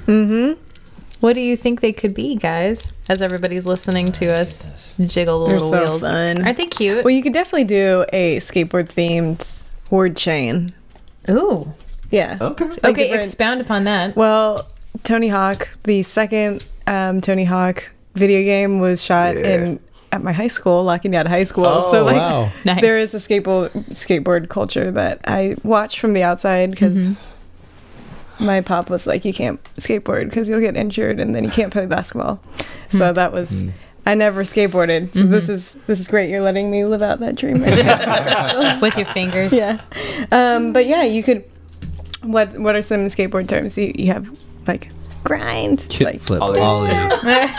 [0.06, 0.52] Mm-hmm.
[1.20, 2.92] What do you think they could be, guys?
[3.08, 4.64] As everybody's listening to us
[5.06, 6.42] jiggle the They're little so wheels, fun.
[6.44, 7.04] aren't they cute?
[7.04, 10.72] Well, you could definitely do a skateboard themed word chain.
[11.28, 11.72] Ooh.
[12.10, 12.38] Yeah.
[12.40, 12.64] Okay.
[12.64, 14.16] Like Okay, different- expound upon that.
[14.16, 14.66] Well,
[15.02, 19.42] Tony Hawk, the second um, Tony Hawk video game was shot Yeah.
[19.64, 19.80] in
[20.12, 21.66] at my high school, Locking Out High School.
[21.66, 22.52] Oh, so like wow.
[22.64, 22.80] Nice.
[22.80, 27.30] there is a skateboard skateboard culture that I watch from the outside because Mm-hmm.
[28.38, 31.72] My pop was like, "You can't skateboard because you'll get injured, and then you can't
[31.72, 32.40] play basketball."
[32.90, 33.14] So Hmm.
[33.14, 33.64] that was.
[34.06, 35.30] I never skateboarded, so Mm-hmm.
[35.30, 36.28] this is this is great.
[36.28, 37.62] You're letting me live out that dream.
[37.62, 38.78] Right now.
[38.82, 39.52] with your fingers.
[39.52, 39.80] yeah,
[40.30, 41.42] um, but yeah, you could.
[42.22, 43.78] What What are some skateboard terms?
[43.78, 44.28] You you have
[44.66, 44.88] like
[45.24, 46.60] grind, Kid like flip, Ollie.
[46.60, 46.90] ollie.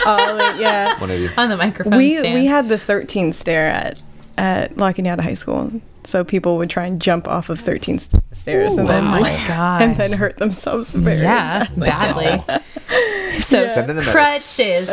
[0.06, 1.00] all it, yeah.
[1.00, 1.30] One of you.
[1.36, 2.34] on the microphone we stand.
[2.34, 4.00] we had the 13 stair at
[4.38, 7.98] at Locking Out of High School, so people would try and jump off of 13
[7.98, 9.82] st- stairs and then oh my like, gosh.
[9.82, 12.42] and then hurt themselves very yeah, badly.
[13.36, 14.56] So Send in the medics.
[14.56, 14.88] crutches,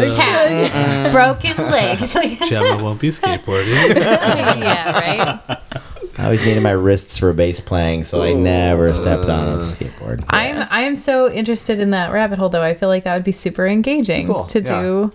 [1.14, 2.00] broken leg.
[2.50, 3.96] Gemma won't be skateboarding.
[3.96, 5.60] yeah, right.
[6.18, 10.24] I always needed my wrists for bass playing, so I never stepped on a skateboard.
[10.28, 12.62] I'm I'm so interested in that rabbit hole though.
[12.62, 14.82] I feel like that would be super engaging Cool, to yeah.
[14.82, 15.12] do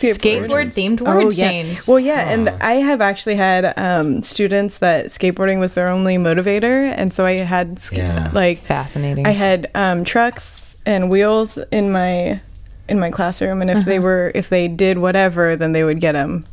[0.00, 1.48] skateboard themed word Oh, yeah.
[1.48, 1.86] change.
[1.88, 6.92] Well, yeah, and I have actually had um, students that skateboarding was their only motivator,
[6.96, 8.30] and so I had sk- Yeah.
[8.32, 9.26] like Fascinating.
[9.26, 12.40] I had um, trucks and wheels in my
[12.88, 16.12] in my classroom, and if they were if they did whatever, then they would get
[16.12, 16.44] them.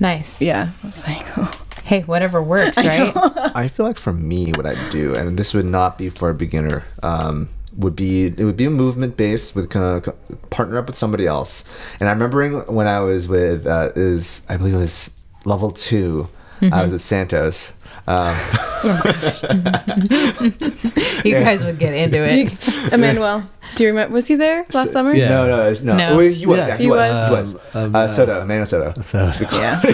[0.00, 0.40] nice.
[0.40, 1.58] Yeah, I was like, oh.
[1.84, 3.12] Hey, whatever works, right?
[3.56, 6.34] I feel like for me, what I do, and this would not be for a
[6.34, 10.86] beginner, um, would be it would be a movement based with kind of partner up
[10.86, 11.64] with somebody else.
[12.00, 15.10] And I'm remembering when I was with uh, is I believe it was
[15.44, 16.28] level 2
[16.70, 17.72] I was at Santos.
[18.06, 18.36] Um,
[21.24, 22.92] You guys would get into Do you, it.
[22.92, 23.44] Emmanuel,
[23.76, 24.14] do you remember?
[24.14, 25.14] Was he there last So- summer?
[25.14, 25.28] Yeah.
[25.28, 25.96] No, no, it's, no.
[25.96, 26.16] No.
[26.16, 26.58] Well, he was.
[26.58, 26.66] Yeah.
[26.68, 26.98] Yeah, he, He was.
[26.98, 27.52] was.
[27.52, 27.76] He was.
[27.76, 29.00] Um, uh, uh, Soto, Emmanuel Soto.
[29.02, 29.18] So,
[29.52, 29.80] Yeah.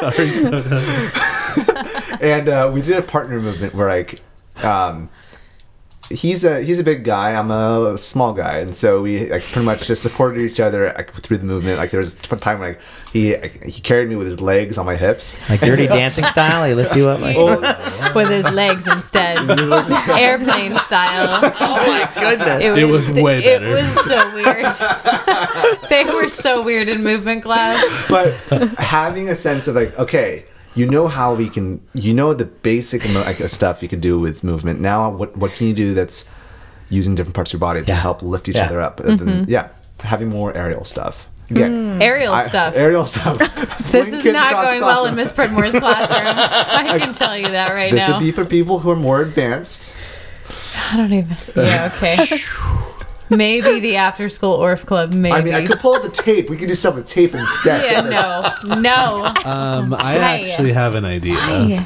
[0.00, 0.62] sorry, so
[2.20, 4.20] and uh, we did a partner movement where like
[4.64, 5.08] um
[6.12, 9.64] he's a he's a big guy i'm a small guy and so we like pretty
[9.64, 12.70] much just supported each other like, through the movement like there was a time when
[12.70, 12.80] like
[13.12, 16.66] he like, he carried me with his legs on my hips Like dirty dancing style,
[16.66, 17.36] he lift you up like.
[18.14, 19.38] With his legs instead.
[20.10, 21.52] Airplane style.
[21.60, 22.78] Oh my goodness!
[22.78, 23.74] It was way It better.
[23.74, 25.80] was so weird.
[25.90, 27.82] they were so weird in movement class.
[28.08, 28.34] but
[28.78, 30.44] having a sense of like okay
[30.74, 34.42] you know how we can you know the basic uh, stuff you can do with
[34.42, 36.28] movement now what what can you do that's
[36.88, 37.96] using different parts of your body to Yeah.
[38.00, 38.66] help lift each Yeah.
[38.66, 39.50] other up And then, mm-hmm.
[39.50, 39.68] yeah
[40.00, 42.02] having more aerial stuff Again, mm.
[42.02, 42.74] Aerial I- stuff.
[42.74, 43.36] Aerial stuff.
[43.92, 45.14] this Fling is not going the well in.
[45.16, 46.22] Miss Pridmore's classroom.
[46.26, 48.06] I can tell you that right This now.
[48.06, 49.94] This would be for people who are more advanced.
[50.90, 51.36] I don't even.
[51.54, 52.16] Yeah, okay.
[53.36, 55.32] Maybe the after school Orff Club, maybe.
[55.34, 56.50] I mean, I could pull out the tape.
[56.50, 57.84] We could do stuff with tape instead.
[57.84, 58.76] yeah, no.
[58.80, 59.26] No.
[59.44, 60.40] Um, I Hi.
[60.42, 61.36] actually have an idea.
[61.36, 61.84] Hi.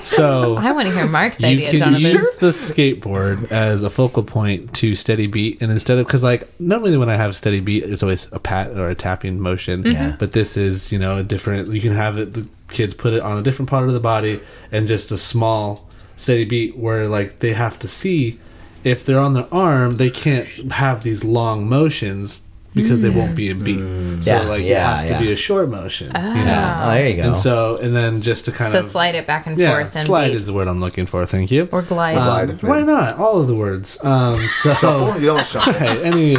[0.00, 2.02] So I want to hear Mark's you idea, can Jonathan.
[2.02, 6.48] use the skateboard as a focal point to steady beat, and instead of because like
[6.60, 9.84] normally when I have steady beat, it's always a pat or a tapping motion.
[9.84, 10.16] Yeah.
[10.18, 11.72] But this is you know a different.
[11.72, 12.32] You can have it.
[12.32, 14.40] The kids put it on a different part of the body
[14.72, 18.40] and just a small steady beat where like they have to see
[18.84, 22.42] if they're on their arm, they can't have these long motions
[22.74, 23.78] because they won't be in beat.
[24.24, 25.18] So Yeah, like yeah, it has yeah.
[25.18, 26.06] to be a short motion.
[26.06, 26.78] You know.
[26.82, 27.22] Oh, there you go.
[27.24, 29.94] And so, and then just to kind So of slide it back and yeah, forth
[29.94, 30.36] and slide beat.
[30.36, 31.26] is the word I'm looking for.
[31.26, 31.68] Thank you.
[31.70, 32.16] or glide.
[32.16, 33.18] Um, Glide, why not?
[33.18, 34.02] All of the words.
[34.02, 35.20] Um, so, Shuffle?
[35.20, 35.74] You don't shuffle.
[35.74, 36.36] okay, any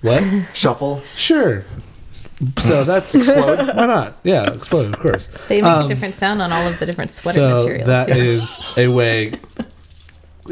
[0.00, 0.22] what?
[0.54, 1.02] Shuffle.
[1.14, 1.64] Sure.
[2.58, 3.66] So that's explode.
[3.76, 4.18] Why not?
[4.22, 5.26] Yeah, explode, of course.
[5.48, 7.86] they make um, a different sound on all of the different sweater So materials.
[7.86, 9.32] that is a way,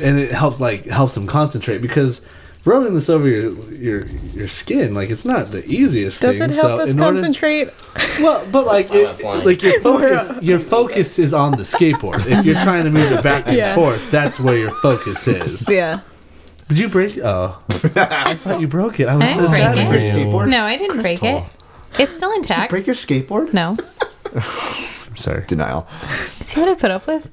[0.03, 2.23] and it helps like helps them concentrate because
[2.65, 6.49] rolling this over your your your skin like it's not the easiest Does thing.
[6.49, 7.71] Does it help so us in order, concentrate?
[8.21, 12.25] Well, but like it, like your focus, your focus is on the skateboard.
[12.27, 13.75] If you're trying to move it back and Yeah.
[13.75, 15.69] forth, that's where your focus is.
[15.69, 16.01] Yeah.
[16.69, 17.19] Did you break?
[17.23, 19.07] Oh, I thought you broke it.
[19.09, 19.87] I was I so didn't break sad it.
[19.87, 20.25] for you.
[20.25, 20.49] Skateboard?
[20.49, 21.45] no, I didn't break it.
[21.99, 22.71] It's still intact.
[22.71, 23.53] Break your skateboard?
[23.53, 23.77] no.
[24.35, 25.45] I'm sorry.
[25.47, 25.87] Denial.
[26.41, 27.29] See what I put up with?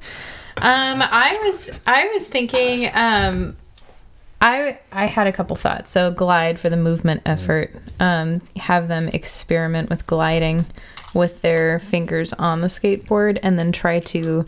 [0.58, 3.56] Um, I was I was thinking um
[4.42, 5.92] I I had a couple thoughts.
[5.92, 7.76] So glide for the movement effort.
[8.00, 10.66] Um, have them experiment with gliding
[11.14, 14.46] with their fingers on the skateboard and then try to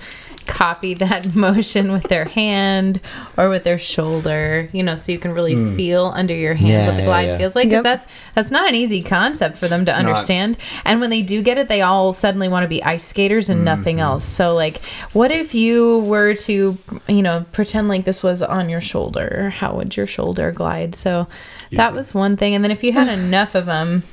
[0.47, 2.99] copy that motion with their hand
[3.37, 6.87] or with their shoulder, you know, so you can really feel under your hand Yeah,
[6.87, 7.37] what the glide yeah.
[7.37, 7.65] feels like.
[7.67, 7.83] 'cause Yep.
[7.83, 9.99] that's that's not an easy concept for them to not.
[9.99, 10.57] understand.
[10.85, 13.63] And when they do get it, they all suddenly want to be ice skaters and
[13.65, 14.03] nothing Mm-hmm.
[14.05, 14.25] else.
[14.25, 14.81] So like
[15.13, 16.77] what if you were to,
[17.07, 19.49] you know, pretend like this was on your shoulder?
[19.49, 20.95] How would your shoulder glide?
[20.95, 21.27] So
[21.71, 22.53] that was one thing.
[22.55, 24.03] And then if you had enough of them,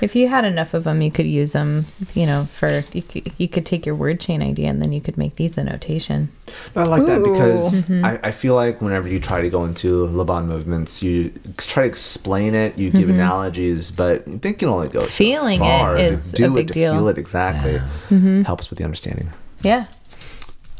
[0.00, 3.32] if you had enough of them, you could use them, you know, for you could,
[3.38, 6.28] you could take your word chain idea and then you could make these the notation.
[6.74, 8.04] I like that because Mm-hmm.
[8.04, 11.88] I, I feel like whenever you try to go into Laban movements, you try to
[11.88, 15.12] explain it, you give analogies, but they can only go so Mm-hmm.
[15.16, 15.96] Feeling it far.
[15.96, 16.94] To is do a big to deal.
[16.94, 17.74] Feel it exactly
[18.08, 18.42] Mm-hmm.
[18.42, 19.30] helps with the understanding.
[19.62, 19.86] Yeah.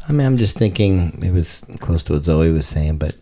[0.07, 3.15] I mean, I'm just thinking it was close to what Zoe was saying, but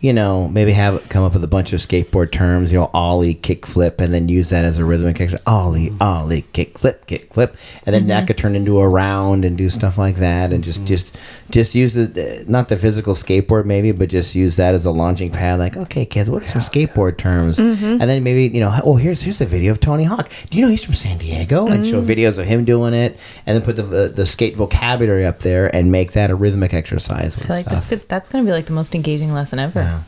[0.00, 3.34] you know, maybe have come up with a bunch of skateboard terms, you know, ollie,
[3.34, 5.46] kick flip, and then use that as a rhythmic exercise.
[5.46, 6.02] Ollie, mm-hmm.
[6.02, 8.26] ollie, kick flip, kick flip, and then that mm-hmm.
[8.26, 10.88] could turn into a round and do stuff like that, and just mm-hmm.
[10.88, 11.16] just
[11.50, 15.30] just use the not the physical skateboard maybe, but just use that as a launching
[15.30, 15.58] pad.
[15.58, 17.58] Like, okay, kids, what are some skateboard terms?
[17.58, 17.84] Mm-hmm.
[17.84, 20.30] And then maybe you know, oh, here's here's a video of Tony Hawk.
[20.50, 21.66] Do you know he's from San Diego?
[21.66, 22.10] And show mm-hmm.
[22.10, 25.74] videos of him doing it, and then put the the, the skate vocabulary up there
[25.74, 27.36] and make that a rhythmic exercise.
[27.36, 28.00] I feel like that's stuff.
[28.00, 28.08] good.
[28.08, 29.80] That's going to be like the most engaging lesson ever.
[29.80, 30.02] Yeah.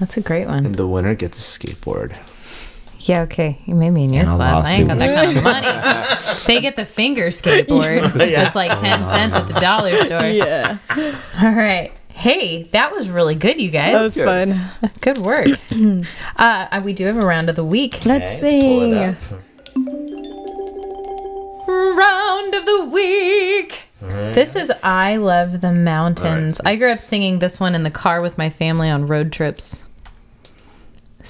[0.00, 0.66] That's a great one.
[0.66, 2.16] And the winner gets a skateboard.
[3.04, 3.58] Yeah, okay.
[3.66, 4.64] You made me in your And a class.
[4.64, 5.14] I ain't got lawsuit.
[5.14, 6.42] that kind of money.
[6.46, 8.12] they get the finger skateboard.
[8.20, 8.80] It's like 10
[9.10, 10.22] cents at the dollar store.
[10.32, 10.78] Yeah.
[11.42, 11.90] All right.
[12.08, 13.92] Hey, that was really good, you guys.
[13.92, 14.24] That was good.
[14.24, 14.70] fun.
[15.00, 15.46] Good work.
[16.36, 18.04] uh, uh, we do have a round of the week.
[18.06, 19.36] Let's Okay, let's sing.
[21.66, 23.82] Round of the week.
[24.00, 26.60] This is I Love the Mountains.
[26.64, 29.84] I grew up singing this one in the car with my family on road trips.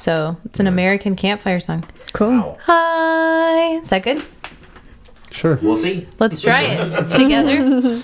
[0.02, 1.84] So it's an American campfire song.
[2.12, 2.58] Cool.
[2.64, 3.76] Hi.
[3.76, 4.20] Is that good?
[5.32, 5.58] Sure.
[5.62, 6.06] We'll see.
[6.18, 8.02] Let's try it together.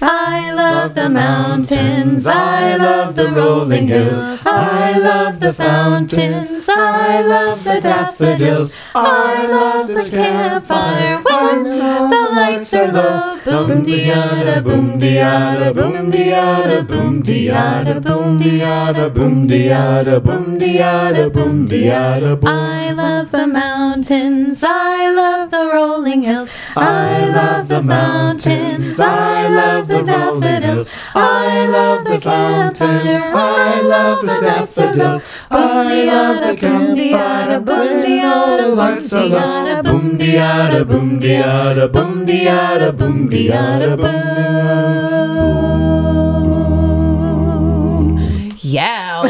[0.00, 2.26] I love the mountains.
[2.26, 4.42] I love the rolling hills.
[4.44, 6.68] I love the fountains.
[6.68, 8.72] I love the daffodils.
[8.94, 13.38] I love the campfire when the lights are low.
[13.44, 21.66] Boom diada, boom diada, boom diada, boom diada, boom diada, boom diada, boom diada, boom
[21.68, 22.44] diada.
[22.44, 24.62] I love the mountains.
[24.62, 26.47] I love the rolling hills.
[26.76, 29.00] I love the mountains.
[29.00, 30.90] I love the daffodils.
[31.14, 33.22] I love the fountains.
[33.22, 35.24] I love the daffodils.
[35.50, 38.74] Boom-de-yada, boom-de-yada, boom-de-yada,
[39.12, 39.82] a love.
[39.82, 44.47] Boom-de-yada, boom-de-yada, boom-de-yada, da, boom.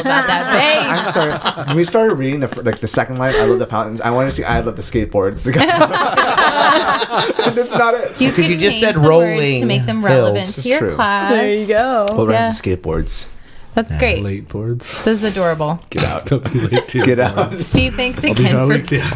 [0.09, 1.07] About that bass.
[1.07, 1.67] I'm sorry.
[1.69, 4.01] when we started reading the like the second line, I love the fountains.
[4.01, 5.45] I want to see I love the skateboards.
[7.55, 8.21] That's not it.
[8.21, 10.63] You could you just change said the words rolling to make them relevant This is
[10.65, 10.95] to your true.
[10.95, 11.33] class.
[11.33, 12.07] There you go.
[12.11, 12.43] What Yeah.
[12.43, 13.27] runs the skateboards?
[13.75, 14.23] That's great.
[14.25, 14.93] Late boards.
[15.05, 15.79] This is adorable.
[15.91, 16.27] Get out.
[16.27, 17.05] Don't be late too.
[17.05, 17.61] Get out.
[17.61, 19.09] Steve, thanks again for weeks, yeah.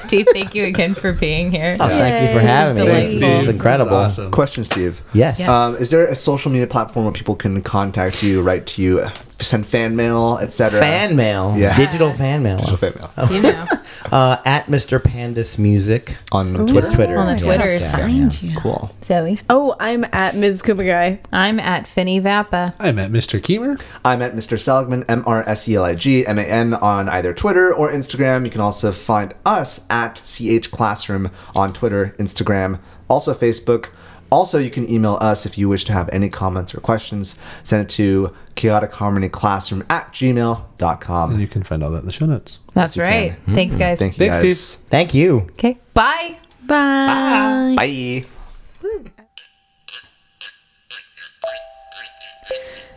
[0.00, 1.78] Steve, thank you again for being here.
[1.80, 2.90] Oh, thank you for Yay, having me.
[2.92, 3.96] it's This is incredible.
[3.96, 4.30] Awesome.
[4.30, 5.00] Question, Steve.
[5.14, 5.38] Yes.
[5.38, 5.48] Yes.
[5.48, 9.06] Um, is there a social media platform where people can contact you, write to you,
[9.44, 10.78] send fan mail, etc.?
[10.80, 11.54] Fan mail.
[11.56, 11.76] Yeah.
[11.76, 12.58] Digital fan mail.
[12.60, 13.32] Social fan mail.
[13.32, 13.66] You know,
[14.10, 14.98] Uh, at Mr.
[14.98, 16.16] Pandis Music.
[16.32, 16.66] on Ooh.
[16.66, 16.90] Twitter.
[16.92, 17.16] Twitter.
[17.18, 17.56] On the Yeah.
[17.56, 17.82] Twitters.
[17.82, 17.96] Yeah.
[17.96, 18.56] Find you.
[18.56, 18.90] Cool.
[19.04, 19.38] Zoe.
[19.48, 20.60] Oh, I'm at Ms.
[20.62, 21.20] Kumagai.
[21.32, 22.74] I'm at Finny Vappa.
[22.80, 23.40] I met Mr.
[23.40, 23.80] Keemer.
[24.04, 24.58] I'm at Mr.
[24.60, 27.92] Seligman, M R S E L I G M A N, on either Twitter or
[27.92, 28.44] Instagram.
[28.44, 33.86] You can also find us at CH Classroom on Twitter, Instagram, also Facebook.
[34.32, 37.36] Also, you can email us if you wish to have any comments or questions.
[37.64, 41.30] Send it to chaoticharmonyclassroom at gmail.com.
[41.32, 42.58] And you can find all that in the show notes.
[42.72, 43.36] That's you right.
[43.44, 43.54] can.
[43.54, 43.80] Thanks, mm-hmm.
[43.80, 43.98] guys.
[43.98, 44.60] Thank you Thanks, guys.
[44.60, 44.88] Steve.
[44.88, 45.40] Thank you.
[45.52, 45.78] Okay.
[45.92, 46.38] Bye.
[46.66, 47.74] Bye.
[47.76, 48.24] Bye.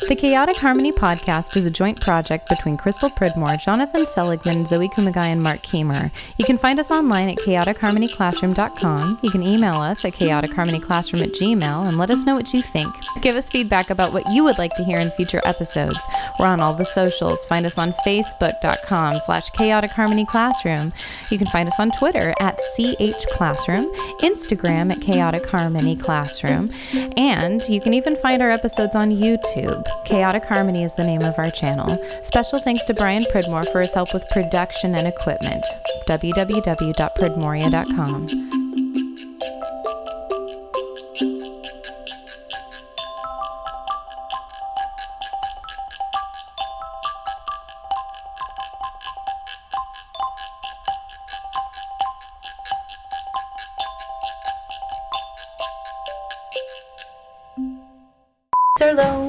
[0.08, 5.18] The Chaotic Harmony podcast is a joint project between Crystal Pridmore, Jonathan Seligman, Zoe Kumagai,
[5.18, 6.12] and Mark Keemer.
[6.38, 9.20] You can find us online at chaoticharmonyclassroom.com.
[9.24, 12.93] You can email us at chaoticharmonyclassroom at gmail and let us know what you think.
[13.22, 15.99] Give us feedback about what you would like to hear in future episodes.
[16.39, 17.43] We're on all the socials.
[17.47, 20.93] Find us on facebook.com slash chaotic harmony classroom.
[21.32, 26.70] You can find us on Twitter at CH Classroom, Instagram at chaotic harmony classroom,
[27.18, 29.84] and you can even find our episodes on YouTube.
[30.03, 31.97] Chaotic Harmony is the name of our channel.
[32.23, 35.63] Special thanks to Brian Pridmore for his help with production and equipment.
[36.07, 38.64] www.pridmoria.com.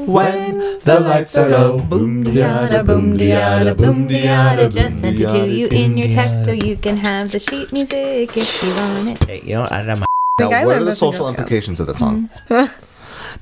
[0.06, 1.80] When the lights are low.
[1.80, 4.72] Boom diada, boom diada, boom diada.
[4.72, 8.36] Just sent it to you in your text so you can have the sheet music
[8.36, 9.24] if you want it.
[9.24, 10.04] Hey, you know, I, I'm,
[10.38, 12.30] Now, I what are the social implications of that song?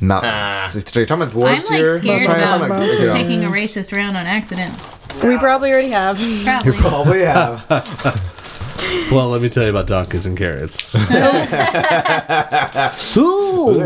[0.01, 0.25] Not.
[0.25, 0.71] Ah.
[0.73, 1.99] so you're talking about I'm like here?
[1.99, 4.73] scared Trying to talk about making a racist round on accident.
[5.23, 6.19] We probably already have.
[6.19, 6.73] You Probably.
[6.79, 8.31] probably have.
[9.11, 10.95] Well, let me tell you about donkeys and carrots.
[13.17, 13.81] Ooh.